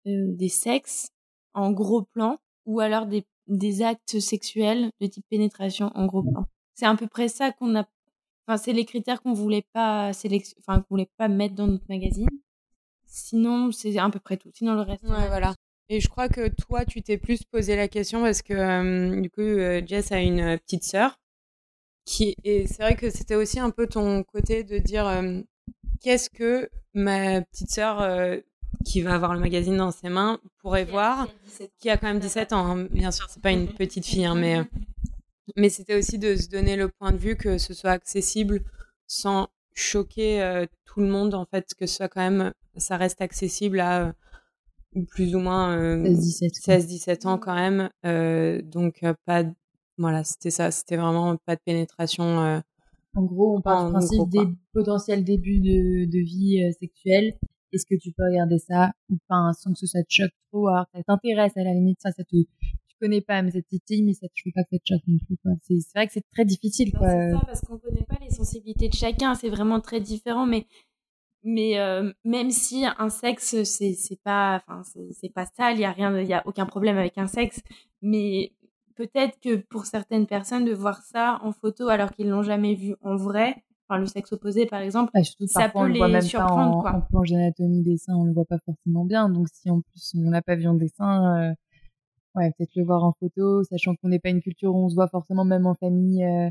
[0.06, 1.08] des sexes
[1.54, 6.45] en gros plan, ou alors des, des actes sexuels de type pénétration en gros plan.
[6.76, 7.88] C'est à peu près ça qu'on a,
[8.47, 11.86] enfin, c'est les critères qu'on voulait pas sélection, enfin, qu'on voulait pas mettre dans notre
[11.89, 12.30] magazine.
[13.06, 14.49] Sinon, c'est à peu près tout.
[14.54, 15.04] Sinon, le reste.
[15.04, 15.54] Ouais, voilà.
[15.89, 19.86] Et je crois que toi, tu t'es plus posé la question parce que du coup,
[19.86, 21.20] Jess a une petite sœur
[22.06, 25.06] qui et c'est vrai que c'était aussi un peu ton côté de dire
[26.01, 28.01] qu'est-ce que ma petite sœur
[28.84, 31.28] qui va avoir le magazine dans ses mains pourrait voir,
[31.80, 32.66] qui a quand même 17 ans.
[32.66, 32.88] Hein.
[32.92, 34.62] Bien sûr, c'est pas une petite fille, hein, mais
[35.58, 38.62] mais c'était aussi de se donner le point de vue que ce soit accessible
[39.08, 43.80] sans choquer tout le monde en fait, que ce soit quand même ça reste accessible
[43.80, 44.14] à
[45.10, 47.90] plus ou moins 16-17 ans quand même.
[48.06, 49.44] Euh, donc pas
[49.98, 52.42] voilà, c'était ça, c'était vraiment pas de pénétration.
[52.42, 52.60] Euh,
[53.16, 57.38] en gros, on parle du principe des potentiels débuts de, de vie euh, sexuelle.
[57.74, 60.68] Est-ce que tu peux regarder ça ou pas sans que ce soit te choque trop
[60.68, 64.04] alors ça t'intéresse à la limite ça ça te tu connais pas mais cette titille
[64.04, 65.52] mais ça te choque pas que ça te choque non plus quoi.
[65.64, 67.08] C'est c'est vrai que c'est très difficile quoi.
[67.10, 70.68] c'est ça parce qu'on connaît pas les sensibilités de chacun c'est vraiment très différent mais
[71.44, 75.86] mais euh, même si un sexe c'est c'est pas enfin c'est pas sale il y
[75.86, 77.62] a rien il y a aucun problème avec un sexe
[78.02, 78.54] mais
[78.96, 82.96] peut-être que pour certaines personnes de voir ça en photo alors qu'ils l'ont jamais vu
[83.02, 85.12] en vrai enfin le sexe opposé par exemple
[85.46, 89.06] ça peut les surprendre en, quoi en planche d'anatomie dessin on le voit pas forcément
[89.06, 91.54] bien donc si en plus on n'a pas vu en dessin euh,
[92.36, 94.96] ouais peut-être le voir en photo sachant qu'on n'est pas une culture où on se
[94.96, 96.50] voit forcément même en famille euh,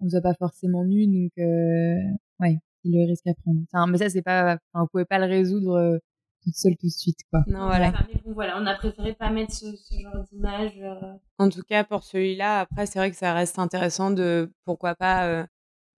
[0.00, 1.96] on se voit pas forcément nu donc euh,
[2.40, 3.60] ouais le risque à prendre.
[3.72, 5.98] Enfin, mais ça, c'est pas, enfin, vous pouvez pas le résoudre euh,
[6.42, 7.44] toute seule tout de suite, quoi.
[7.46, 7.92] Non, voilà.
[8.08, 10.78] mais bon, voilà, on a préféré pas mettre ce, ce genre d'image.
[10.80, 11.14] Euh.
[11.38, 15.26] En tout cas, pour celui-là, après, c'est vrai que ça reste intéressant de, pourquoi pas,
[15.26, 15.44] euh,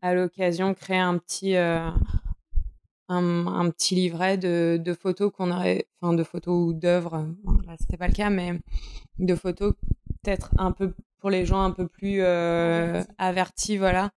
[0.03, 1.95] à l'occasion, créer un petit, un,
[3.07, 7.25] un, petit livret de, de photos qu'on aurait, enfin, de photos ou d'œuvres.
[7.43, 8.59] Bon, là, c'était pas le cas, mais
[9.19, 9.73] de photos
[10.21, 14.11] peut-être un peu pour les gens un peu plus avertis, voilà.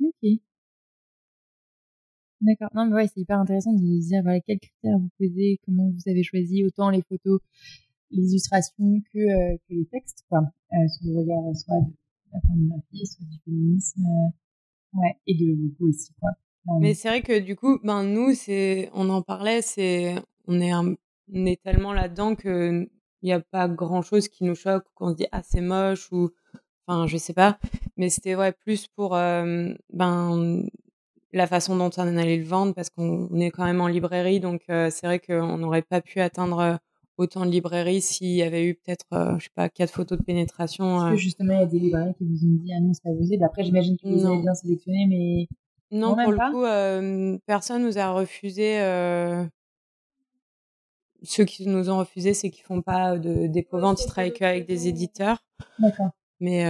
[0.00, 0.40] Ok.
[2.40, 2.70] D'accord.
[2.74, 6.10] Non, mais ouais, c'est hyper intéressant de dire voilà, quels critères vous posez, comment vous
[6.10, 7.40] avez choisi autant les photos,
[8.10, 10.40] les illustrations que, euh, que les textes, quoi.
[10.72, 11.92] Euh, sous le regard soit de
[12.32, 16.30] la pornographie, soit du féminisme, euh, ouais, et de vous aussi, quoi.
[16.80, 20.16] mais c'est vrai que du coup, ben nous, c'est, on en parlait, c'est,
[20.46, 22.88] on est, on est tellement là-dedans que
[23.22, 26.10] il n'y a pas grand chose qui nous choque, qu'on se dit ah c'est moche
[26.12, 26.30] ou,
[26.86, 27.58] enfin je sais pas,
[27.96, 30.64] mais c'était ouais plus pour euh, ben
[31.32, 34.62] la façon dont on allait le vendre parce qu'on est quand même en librairie donc
[34.68, 36.78] euh, c'est vrai qu'on n'aurait pas pu atteindre
[37.18, 40.24] autant de librairies s'il y avait eu peut-être euh, je sais pas quatre photos de
[40.24, 42.92] pénétration parce que justement il y a des librairies qui vous ont dit ah non
[42.92, 43.44] c'est pas possible?
[43.44, 45.48] Après j'imagine que vous avez bien sélectionné mais
[45.96, 48.78] non pour le coup personne nous a refusé
[51.22, 54.88] ceux qui nous ont refusé c'est qu'ils font pas de dépôt-vente ils travaillent qu'avec des
[54.88, 55.38] éditeurs.
[55.78, 56.10] D'accord.
[56.40, 56.64] Mais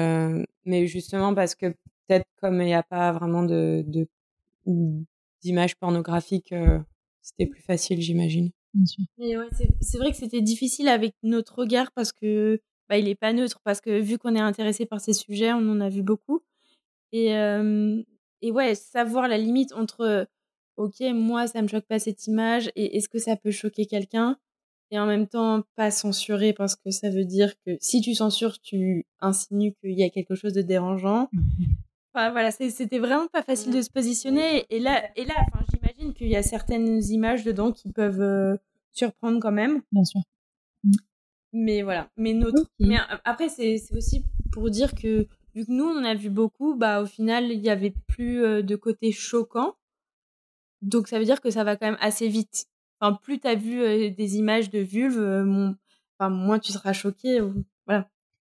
[0.64, 1.66] mais justement parce que
[2.06, 4.08] peut-être comme il n'y a pas vraiment de, de
[5.42, 6.78] d'images pornographiques, euh,
[7.20, 8.50] c'était plus facile, j'imagine.
[9.18, 9.48] Mais ouais,
[9.80, 13.60] c'est vrai que c'était difficile avec notre regard parce que bah, il est pas neutre
[13.64, 16.42] parce que vu qu'on est intéressé par ces sujets, on en a vu beaucoup.
[17.12, 18.02] Et, euh,
[18.40, 20.26] et ouais, savoir la limite entre
[20.76, 24.38] ok, moi ça me choque pas cette image et est-ce que ça peut choquer quelqu'un
[24.90, 28.60] et en même temps pas censurer parce que ça veut dire que si tu censures,
[28.60, 31.30] tu insinues qu'il y a quelque chose de dérangeant.
[32.14, 34.66] voilà, c'était vraiment pas facile de se positionner.
[34.68, 35.64] Et là, et là enfin,
[36.02, 38.56] j'imagine qu'il y a certaines images dedans qui peuvent euh,
[38.92, 39.82] surprendre quand même.
[39.92, 40.20] Bien sûr.
[41.52, 42.66] Mais voilà, mais notre.
[42.80, 46.74] Mais après, c'est aussi pour dire que vu que nous, on en a vu beaucoup,
[46.76, 49.74] bah au final, il y avait plus euh, de côté choquant.
[50.80, 52.66] Donc ça veut dire que ça va quand même assez vite.
[53.00, 55.18] Enfin, plus tu as vu euh, des images de vulve,
[56.18, 57.40] enfin, moins tu seras choqué.
[57.86, 58.08] Voilà.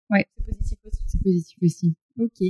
[0.10, 0.28] Ouais.
[0.38, 1.04] C'est positif aussi.
[1.08, 1.95] C'est positif aussi.
[2.20, 2.41] Ok.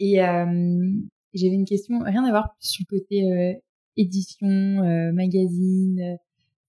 [0.00, 0.92] Et euh,
[1.32, 3.54] j'avais une question, rien à voir sur le côté euh,
[3.96, 6.16] édition, euh, magazine, euh,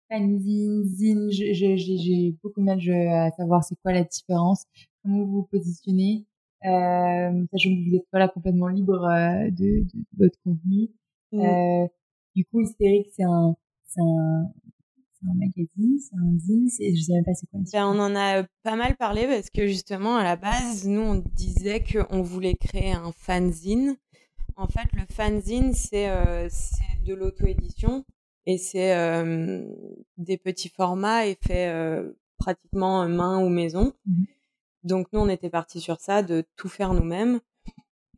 [0.09, 1.30] fanzine, zine.
[1.32, 2.80] J'ai beaucoup de mal
[3.11, 4.65] à savoir c'est quoi la différence,
[5.03, 6.26] comment vous vous positionnez,
[6.65, 9.01] euh, sachant que vous êtes pas là complètement libre
[9.51, 10.89] de, de, votre contenu.
[11.32, 11.88] Mmh.
[12.36, 14.51] du coup, Hystérique, c'est un, c'est un,
[15.30, 17.59] un magazine, c'est un zine, je sais même pas c'est quoi.
[17.71, 21.23] Ben, on en a pas mal parlé parce que justement à la base, nous on
[21.36, 23.95] disait qu'on voulait créer un fanzine.
[24.55, 26.47] En fait, le fanzine c'est euh,
[27.05, 28.03] de l'auto-édition
[28.45, 29.65] et c'est euh,
[30.17, 33.93] des petits formats et fait euh, pratiquement main ou maison.
[34.05, 34.23] Mmh
[34.83, 37.39] Donc nous, on était partis sur ça, de tout faire nous-mêmes,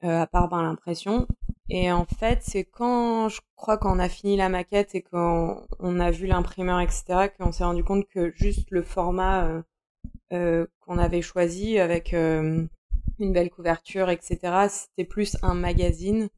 [0.04, 1.28] euh, à part ben, l'impression.
[1.70, 5.66] Et en fait, c'est quand, je crois, quand on a fini la maquette et qu'on
[5.80, 9.64] on a vu l'imprimeur, etc., qu'on s'est rendu compte que juste le format
[10.30, 12.70] qu'on avait choisi avec une
[13.20, 16.30] belle couverture, etc., c'était plus un magazine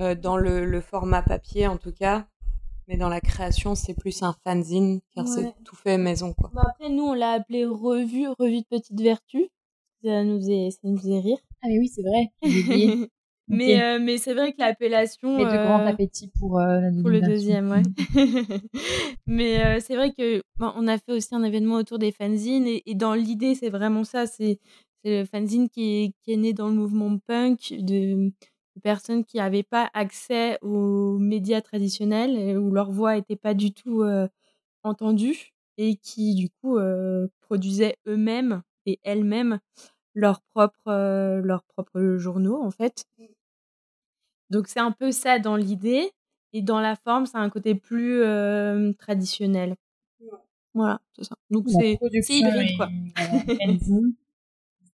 [0.00, 2.26] euh, dans le, le, format papier en tout cas.
[2.88, 5.30] Mais dans la création, c'est plus un fanzine, car ouais.
[5.30, 6.32] c'est tout fait maison.
[6.32, 6.50] Quoi.
[6.52, 9.48] Bah après, nous, on l'a appelé revue, revue de petite vertu.
[10.02, 11.38] Ça nous faisait, ça nous faisait rire.
[11.62, 12.32] Ah mais oui, c'est vrai.
[13.48, 13.82] mais okay.
[13.82, 15.36] euh, mais c'est vrai que l'appellation.
[15.36, 17.82] Mais de euh, grand appétit pour euh, la Pour le deuxième, ouais.
[19.26, 22.66] mais euh, c'est vrai que bon, on a fait aussi un événement autour des fanzines
[22.66, 24.26] et, et dans l'idée, c'est vraiment ça.
[24.26, 24.58] C'est
[25.04, 28.32] le fanzine qui est, qui est né dans le mouvement punk de
[28.76, 33.54] de personnes qui n'avaient pas accès aux médias traditionnels et où leur voix n'était pas
[33.54, 34.28] du tout euh,
[34.84, 39.60] entendue et qui du coup euh, produisaient eux-mêmes et elles-mêmes
[40.14, 43.04] leurs propres euh, leurs propres journaux en fait.
[44.50, 46.10] Donc c'est un peu ça dans l'idée
[46.52, 48.22] et dans la forme c'est un côté plus
[48.98, 49.76] traditionnel.
[50.74, 51.36] Voilà, c'est ça.
[51.50, 51.98] Donc c'est
[52.28, 52.88] hybride quoi.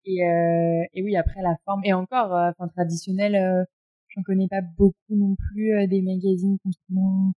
[0.05, 1.81] Et, euh, et oui, après la forme.
[1.83, 3.63] Et encore, euh, enfin traditionnel, euh,
[4.09, 7.31] j'en connais pas beaucoup non plus euh, des magazines qu'on en,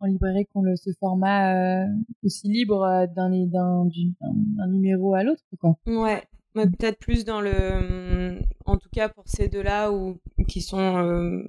[0.00, 1.86] en librairie qui ont le, ce format euh,
[2.24, 5.76] aussi libre d'un d'un numéro à l'autre, quoi.
[5.86, 6.22] Ouais.
[6.56, 11.44] Mais peut-être plus dans le, en tout cas pour ces deux-là ou qui sont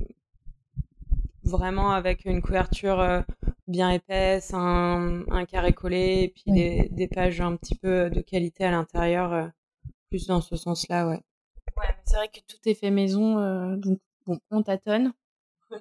[1.43, 3.24] vraiment avec une couverture
[3.68, 6.53] bien épaisse, un, un carré collé, et puis ouais.
[6.53, 9.49] des, des pages un petit peu de qualité à l'intérieur
[10.12, 11.22] plus dans ce sens-là, ouais.
[11.78, 15.14] Ouais, c'est vrai que tout est fait maison, euh, donc bon, on tâtonne.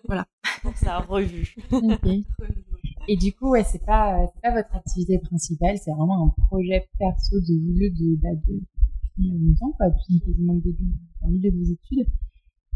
[0.05, 0.24] Voilà,
[0.76, 1.57] ça a revu.
[1.72, 2.22] okay.
[3.09, 6.89] Et du coup, ouais, c'est pas, c'est pas votre activité principale, c'est vraiment un projet
[6.97, 8.61] perso de vous deux de, bah, de,
[9.18, 12.07] depuis longtemps, quoi, depuis quasiment le début, au milieu de vos études.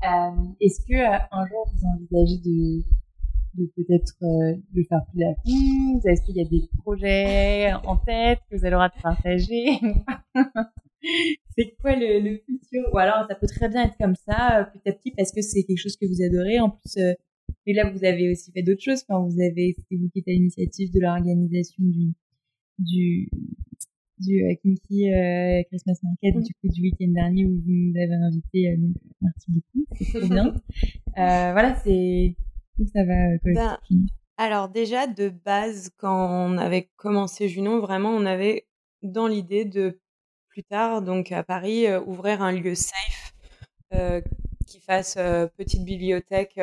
[0.02, 2.82] Euh, Est-ce que euh, un jour vous envisagez de,
[3.55, 6.00] de peut-être euh, le faire plus à fond?
[6.05, 9.78] Est-ce qu'il y a des projets en tête que vous le droit de partager
[11.57, 12.82] c'est quoi le, le, futur?
[12.92, 15.42] Ou alors ça peut très bien être comme ça, euh, petit à petit, parce que
[15.42, 16.61] c'est quelque chose que vous adorez.
[16.61, 17.14] En plus, euh,
[17.66, 19.05] et là vous avez aussi fait d'autres choses.
[19.09, 22.12] Enfin, vous avez, c'était vous qui êtes à l'initiative de l'organisation du
[22.78, 23.28] du
[24.18, 26.42] du euh, Kinky euh, Christmas Market, mmh.
[26.42, 28.76] du coup du week-end dernier où vous nous avez invité.
[28.76, 30.55] Donc merci beaucoup, c'est trop bien.
[31.16, 32.36] voilà, c'est
[32.78, 33.36] où ça va.
[33.44, 33.78] Ben,
[34.36, 38.66] alors déjà de base, quand on avait commencé Junon, vraiment on avait
[39.02, 40.00] dans l'idée de
[40.55, 43.34] plus tard, donc à Paris, euh, ouvrir un lieu safe
[43.92, 44.20] euh,
[44.68, 46.61] qui fasse euh, petite bibliothèque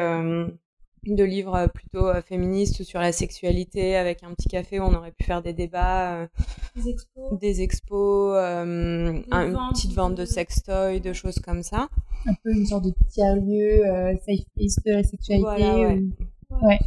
[1.03, 5.25] de livres plutôt féministes sur la sexualité avec un petit café où on aurait pu
[5.25, 6.29] faire des débats,
[6.75, 11.89] des expos, des expos une, une petite vente de sextoys, de choses comme ça.
[12.27, 13.83] Un peu une sorte de tiers-lieu
[14.25, 15.43] safe place de la sexualité.
[15.43, 16.01] Voilà, ouais.
[16.51, 16.65] Ou...
[16.65, 16.79] ouais.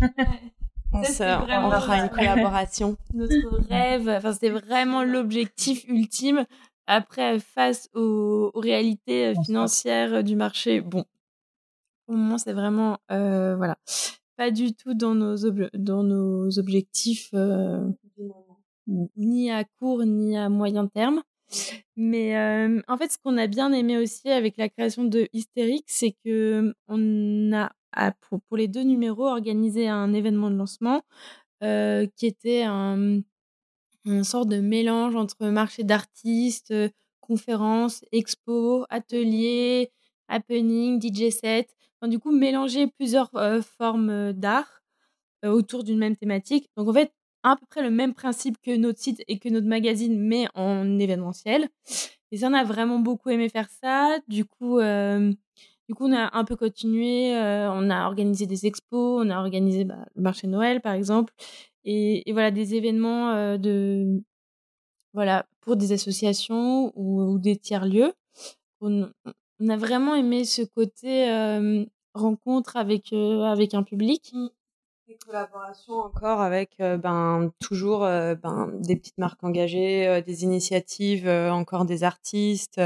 [0.92, 2.96] On, ça, on fera une collaboration.
[3.14, 6.46] Notre rêve, enfin, c'était vraiment l'objectif ultime.
[6.86, 11.04] Après, face aux, aux réalités financières du marché, bon,
[12.06, 13.76] au moment, c'est vraiment, euh, voilà,
[14.36, 15.36] pas du tout dans nos,
[15.74, 17.86] dans nos objectifs, euh,
[19.16, 21.22] ni à court ni à moyen terme.
[21.96, 22.36] Mais
[22.88, 26.74] en fait, ce qu'on a bien aimé aussi avec la création de Hystérique, c'est que
[26.88, 27.72] on a
[28.20, 31.02] pour, les deux numéros, organisé un événement de lancement
[31.60, 33.20] qui était un,
[34.06, 36.74] un sorte de mélange entre marché d'artistes,
[37.20, 39.90] conférences, expos, ateliers,
[40.28, 41.74] happening, DJ set.
[42.00, 43.30] Enfin, du coup, mélanger plusieurs
[43.62, 44.82] formes d'art
[45.44, 46.70] autour d'une même thématique.
[46.76, 47.12] Donc, en fait,
[47.42, 50.98] à peu près le même principe que notre site et que notre magazine, mais en
[50.98, 51.68] événementiel.
[52.30, 54.18] Et ça, on a vraiment beaucoup aimé faire ça.
[54.28, 55.32] Du coup, euh,
[55.88, 57.34] du coup, on a un peu continué.
[57.36, 60.94] Euh, on a organisé des expos, on a organisé bah, le marché de Noël, par
[60.94, 61.32] exemple,
[61.84, 64.22] et, voilà des événements euh, de
[65.14, 68.12] voilà pour des associations ou, des tiers lieux.
[68.80, 69.10] On,
[69.68, 71.26] a vraiment aimé ce côté
[72.14, 74.32] rencontre avec avec un public.
[75.08, 82.04] Des collaborations encore avec ben toujours ben des petites marques engagées, des initiatives, encore des
[82.04, 82.78] artistes.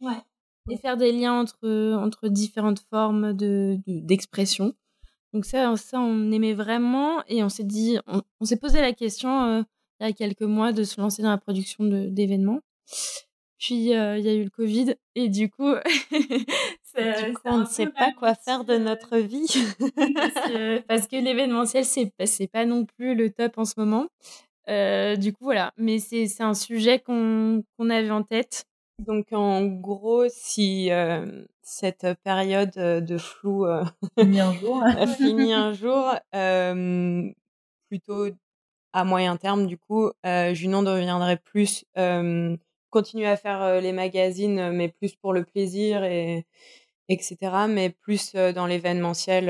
[0.00, 0.22] Ouais
[0.70, 4.74] et faire des liens entre, entre différentes formes de, d'expression.
[5.32, 8.92] Donc ça, ça, on aimait vraiment et on s'est dit, on, on s'est posé la
[8.92, 9.62] question euh,
[10.00, 12.60] il y a quelques mois de se lancer dans la production de, d'événements.
[13.58, 15.72] Puis euh, il y a eu le Covid et du coup,
[17.44, 19.46] on ne sait pas quoi faire de notre vie.
[20.88, 24.06] parce que, l'événementiel, c'est c'est pas non plus le top en ce moment.
[25.16, 25.72] du coup, voilà.
[25.76, 28.66] Mais c'est un sujet qu'on avait en tête.
[29.00, 30.90] Donc, en gros, si
[31.62, 33.66] cette période de flou
[34.18, 34.82] finit un jour,
[35.16, 36.14] finit un jour
[37.88, 38.28] plutôt
[38.92, 41.84] à moyen terme, du coup, Junon deviendrait plus
[42.90, 46.46] continuer à faire les magazines, mais plus pour le plaisir et
[47.08, 47.66] etc.
[47.68, 49.48] Mais plus dans l'événementiel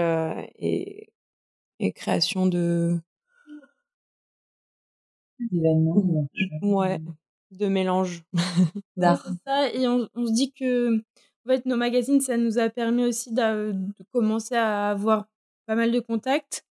[0.59, 1.11] et,
[1.81, 2.99] et création de
[5.41, 6.29] d'événements.
[6.63, 7.01] Ouais,
[7.51, 8.23] de mélange
[8.97, 9.27] d'art.
[9.47, 13.33] ça, et on, se dit que en fait, nos magazines, ça nous a permis aussi
[13.33, 13.75] de,
[14.13, 15.27] commencer à avoir
[15.67, 16.65] pas mal de contacts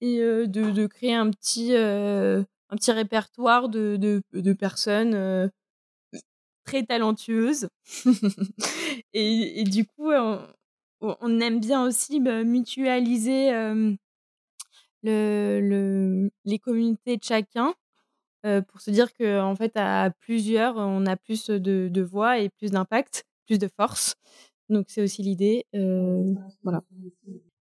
[0.00, 5.50] et de, de, créer un petit, un petit répertoire de, de, de personnes
[6.70, 7.68] très talentueuses.
[9.12, 10.38] et, et, du coup, on,
[11.00, 13.50] on, aime bien aussi bah, mutualiser
[15.02, 17.74] le, le, les communautés de chacun
[18.42, 22.48] pour se dire que en fait à plusieurs on a plus de, de voix et
[22.48, 24.14] plus d'impact, plus de force.
[24.68, 25.66] Donc c'est aussi l'idée.
[26.62, 26.82] voilà.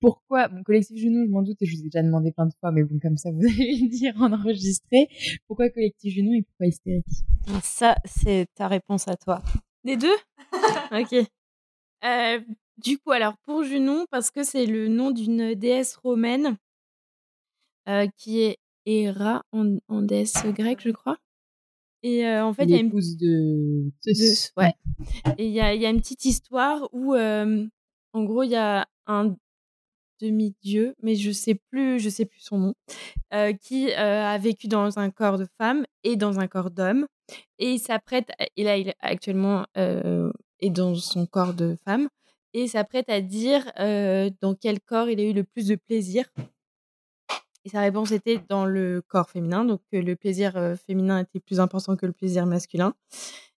[0.03, 2.53] Pourquoi mon collectif Junon, je m'en doute et je vous ai déjà demandé plein de
[2.59, 5.09] fois, mais bon comme ça vous allez le dire en enregistré.
[5.47, 7.07] Pourquoi collectif Junon et pourquoi hystérique?
[7.63, 9.43] Ça c'est ta réponse à toi.
[9.85, 10.17] Les deux?
[10.93, 11.15] Ok.
[12.79, 16.57] du coup alors pour Junon parce que c'est le nom d'une déesse romaine
[18.17, 21.17] qui est Héra en, en déesse grecque, je crois.
[22.03, 24.53] Et en fait, il y a une épouse de Zeus.
[24.57, 24.75] Ouais.
[25.39, 28.89] Et il y a, y a, une petite histoire où, en gros, il y a
[29.07, 29.37] un
[30.23, 32.75] demi-dieu, mais je sais plus, je sais plus son nom,
[33.61, 37.07] qui a vécu dans un corps de femme et dans un corps d'homme,
[37.59, 42.09] et il s'apprête, et là, il actuellement est dans son corps de femme,
[42.55, 43.65] et s'apprête à dire
[44.41, 46.27] dans quel corps il a eu le plus de plaisir
[47.65, 51.97] et sa réponse était dans le corps féminin, donc le plaisir féminin était plus important
[51.97, 52.93] que le plaisir masculin.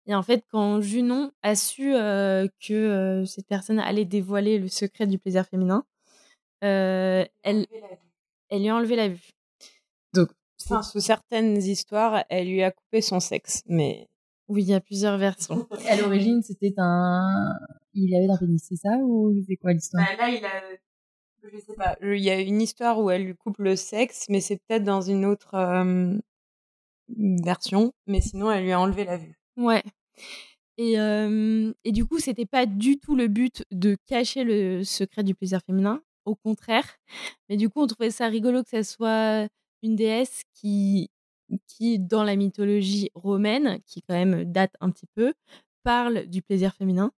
[0.06, 5.18] Et en fait, quand Junon a su que cette personne allait dévoiler le secret du
[5.18, 5.86] plaisir féminin,
[6.64, 7.66] elle,
[8.48, 9.30] elle lui a enlevé la vue.
[10.12, 14.08] Donc, sous certaines histoires, elle lui a coupé son sexe, mais
[14.48, 15.66] oui, il y a plusieurs versions.
[15.88, 17.52] à l'origine, c'était un.
[17.94, 20.04] Il avait un pénis, c'est ça Ou c'est quoi l'histoire?
[20.06, 20.62] Bah, Là, il a
[21.52, 21.96] je sais pas.
[22.02, 25.02] Il y a une histoire où elle lui coupe le sexe, mais c'est peut-être dans
[25.02, 25.54] une autre
[27.08, 27.92] version.
[28.06, 29.38] Mais sinon, elle lui a enlevé la vue.
[29.56, 29.82] Ouais.
[30.78, 35.34] Et, et du coup, c'était pas du tout le but de cacher le secret du
[35.34, 36.02] plaisir féminin?
[36.24, 36.86] Au contraire.
[37.48, 39.48] Mais du coup, on trouvait ça rigolo que ça soit
[39.82, 41.10] une déesse qui,
[41.66, 45.34] qui dans la mythologie romaine, qui quand même date un petit peu,
[45.82, 47.12] parle du plaisir féminin.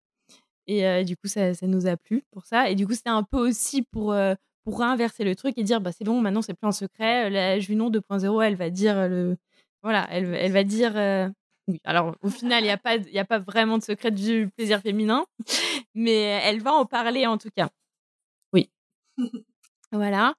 [0.67, 2.69] Et du coup, ça, ça, nous a plu pour ça.
[2.71, 4.15] Et du coup, c'était un peu aussi pour,
[4.63, 7.29] pour inverser le truc et dire bah, c'est bon, maintenant, c'est plus un secret.
[7.29, 9.37] La Junon 2.0, elle va dire le.
[9.83, 10.93] Voilà, elle, elle va dire.
[11.67, 14.81] Oui, alors au final, il n'y a, pas, a pas vraiment de secret du plaisir
[14.81, 15.25] féminin,
[15.95, 17.69] mais elle va en parler en tout cas.
[19.91, 20.33] Voilà.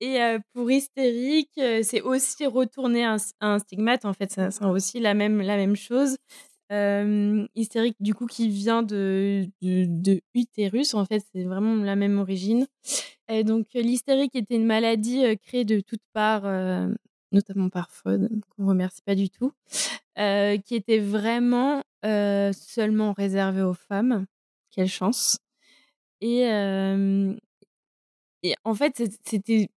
[0.00, 0.18] Et
[0.52, 4.04] pour hystérique, c'est aussi retourner un, un, stigmate.
[4.04, 6.16] En fait, c'est aussi la même, la même chose
[7.54, 12.66] hystérique du coup qui vient de, de, utérus en fait c'est vraiment la même origine
[13.28, 16.44] et donc l'hystérique était une maladie créée de toutes parts
[17.32, 19.52] notamment par Freud qu'on remercie pas du tout
[20.16, 24.26] qui était vraiment seulement réservée aux femmes
[24.70, 25.38] quelle chance
[26.20, 26.44] et
[28.42, 29.70] et en fait c'était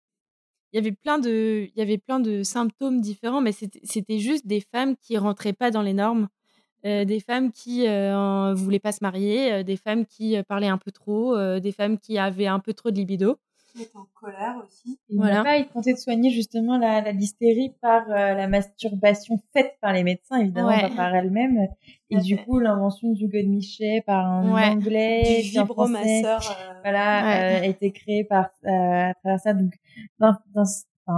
[0.74, 4.48] il y avait plein de il y avait plein de symptômes différents mais c'était juste
[4.48, 6.28] des femmes qui rentraient pas dans les normes
[6.86, 10.80] euh, des femmes qui ne voulaient pas se marier, euh, des femmes qui parlaient un
[10.80, 13.38] peu trop, euh, des femmes qui avaient un peu trop de libido.
[13.74, 15.00] Qui étaient en colère aussi.
[15.10, 15.44] Et voilà.
[15.44, 20.04] Pas, ils tentaient de soigner justement la, la l'hystérie par la masturbation faite par les
[20.04, 21.68] médecins, évidemment pas par elles-mêmes.
[22.10, 26.42] Et du coup, l'invention du godemichet par un anglais, du vibromasseur,
[26.84, 29.54] voilà, a été créée par à travers ça.
[29.54, 29.74] Donc,
[30.20, 30.66] dans, dans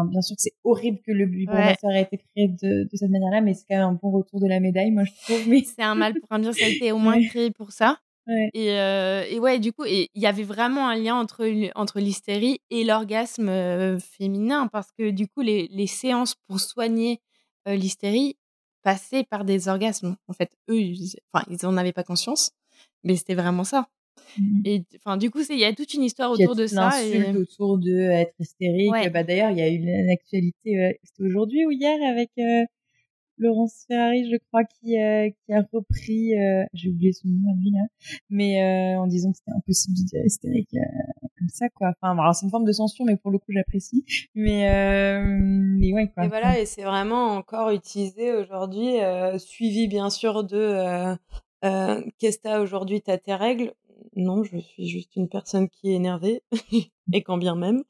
[0.06, 3.42] bien sûr que c'est horrible que le vibromasseur ait été créé de, de cette manière-là,
[3.42, 5.48] mais c'est quand même un bon retour de la médaille, moi je trouve.
[5.48, 5.64] Mais...
[5.64, 8.00] C'est un mal pour un bien, ça a été au moins créé pour ça.
[8.54, 11.46] Et, euh, et, ouais, du coup, il y avait vraiment un lien entre,
[11.76, 17.22] entre l'hystérie et l'orgasme euh, féminin, parce que du coup, les, les séances pour soigner
[17.68, 18.38] euh, l'hystérie
[18.82, 20.16] passaient par des orgasmes.
[20.28, 22.52] En fait, eux, ils, enfin, ils en avaient pas conscience,
[23.04, 23.88] mais c'était vraiment ça.
[24.38, 27.04] Mmh et enfin, du coup, il y a toute une histoire autour de ça.
[27.04, 27.36] Et...
[27.36, 29.12] autour de être hystérique.
[29.12, 32.30] Bah, d'ailleurs, il y a eu une actualité, c'était aujourd'hui ou hier avec
[33.38, 37.72] Laurence Ferrari, je crois, qui, euh, a repris, euh, j'ai oublié son nom à lui
[37.72, 37.82] là,
[38.30, 40.76] mais euh, en disant que c'était impossible de dire hystérique
[41.38, 41.94] comme ça, quoi.
[42.02, 44.06] Enfin, c'est une forme de censure, mais pour le coup, j'apprécie.
[44.36, 46.26] Mais, mais ouais, quoi.
[46.26, 48.98] Et voilà, et c'est vraiment encore utilisé aujourd'hui,
[49.38, 51.16] suivi bien sûr de
[52.20, 53.74] qu'est-ce que t'as aujourd'hui, t'as tes règles?
[54.16, 56.44] Non, je suis juste une personne qui est énervée,
[57.14, 57.84] et quand bien même.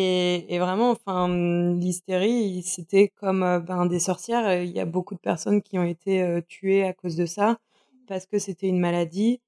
[0.00, 1.28] Et, et, vraiment, enfin,
[1.74, 4.62] l'hystérie, c'était comme ben, des sorcières.
[4.62, 7.58] Il y a beaucoup de personnes qui ont été tuées à cause de ça,
[8.06, 9.40] parce que c'était une maladie.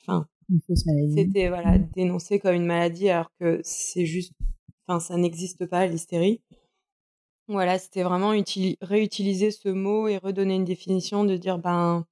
[0.00, 1.14] Enfin, une fausse maladie.
[1.14, 1.88] C'était voilà mmh.
[1.94, 4.32] dénoncé comme une maladie, alors que c'est juste,
[4.86, 6.40] enfin, ça n'existe pas l'hystérie.
[7.46, 8.32] Voilà, c'était vraiment
[8.80, 12.06] réutiliser ce mot et redonner une définition de dire ben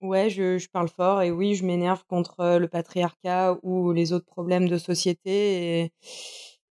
[0.00, 4.26] ouais, je, je parle fort et oui, je m'énerve contre le patriarcat ou les autres
[4.26, 5.92] problèmes de société et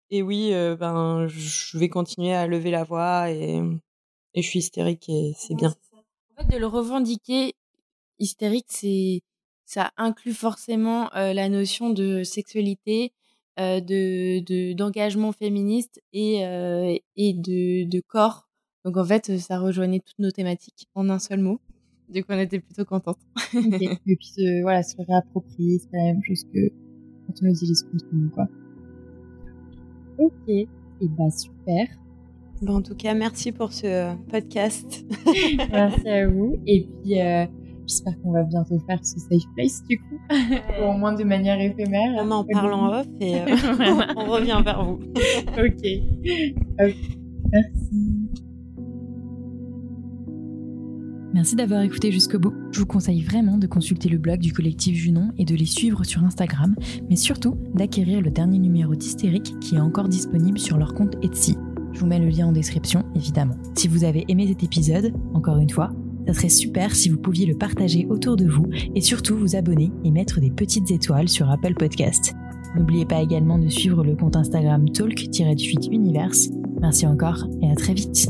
[0.10, 3.62] et oui, ben, je vais continuer à lever la voix et,
[4.34, 5.74] et je suis hystérique et c'est bien.
[6.38, 7.54] En fait, de le revendiquer,
[8.20, 9.22] hystérique, c'est
[9.66, 13.14] ça inclut forcément la notion de sexualité,
[13.58, 16.42] de d'engagement féministe et
[17.16, 18.48] et de, de corps.
[18.84, 21.60] Donc en fait, ça rejoignait toutes nos thématiques en un seul mot.
[22.10, 23.18] Du coup, on était plutôt contente.
[23.56, 26.70] Et puis voilà, se réapproprier, c'est la même chose que
[27.26, 28.48] quand on utilise contre nous, quoi.
[30.18, 30.68] Ok, et
[31.02, 31.88] bah super.
[32.62, 35.06] Bon, en tout cas, merci pour ce podcast.
[35.72, 36.58] merci à vous.
[36.66, 37.46] Et puis, euh,
[37.86, 40.18] j'espère qu'on va bientôt faire ce safe place du coup,
[40.82, 42.14] au moins de manière éphémère.
[42.18, 43.46] On en parle en off et euh,
[44.16, 45.00] on revient vers vous.
[45.58, 46.96] ok.
[47.52, 48.05] Merci.
[51.36, 52.54] Merci d'avoir écouté jusqu'au bout.
[52.72, 56.06] Je vous conseille vraiment de consulter le blog du collectif Junon et de les suivre
[56.06, 56.74] sur Instagram,
[57.10, 61.58] mais surtout d'acquérir le dernier numéro d'Hystérique qui est encore disponible sur leur compte Etsy.
[61.92, 63.58] Je vous mets le lien en description, évidemment.
[63.76, 65.92] Si vous avez aimé cet épisode, encore une fois,
[66.26, 69.92] ça serait super si vous pouviez le partager autour de vous et surtout vous abonner
[70.06, 72.34] et mettre des petites étoiles sur Apple Podcast.
[72.78, 76.32] N'oubliez pas également de suivre le compte Instagram talk-univers.
[76.80, 78.30] Merci encore et à très vite.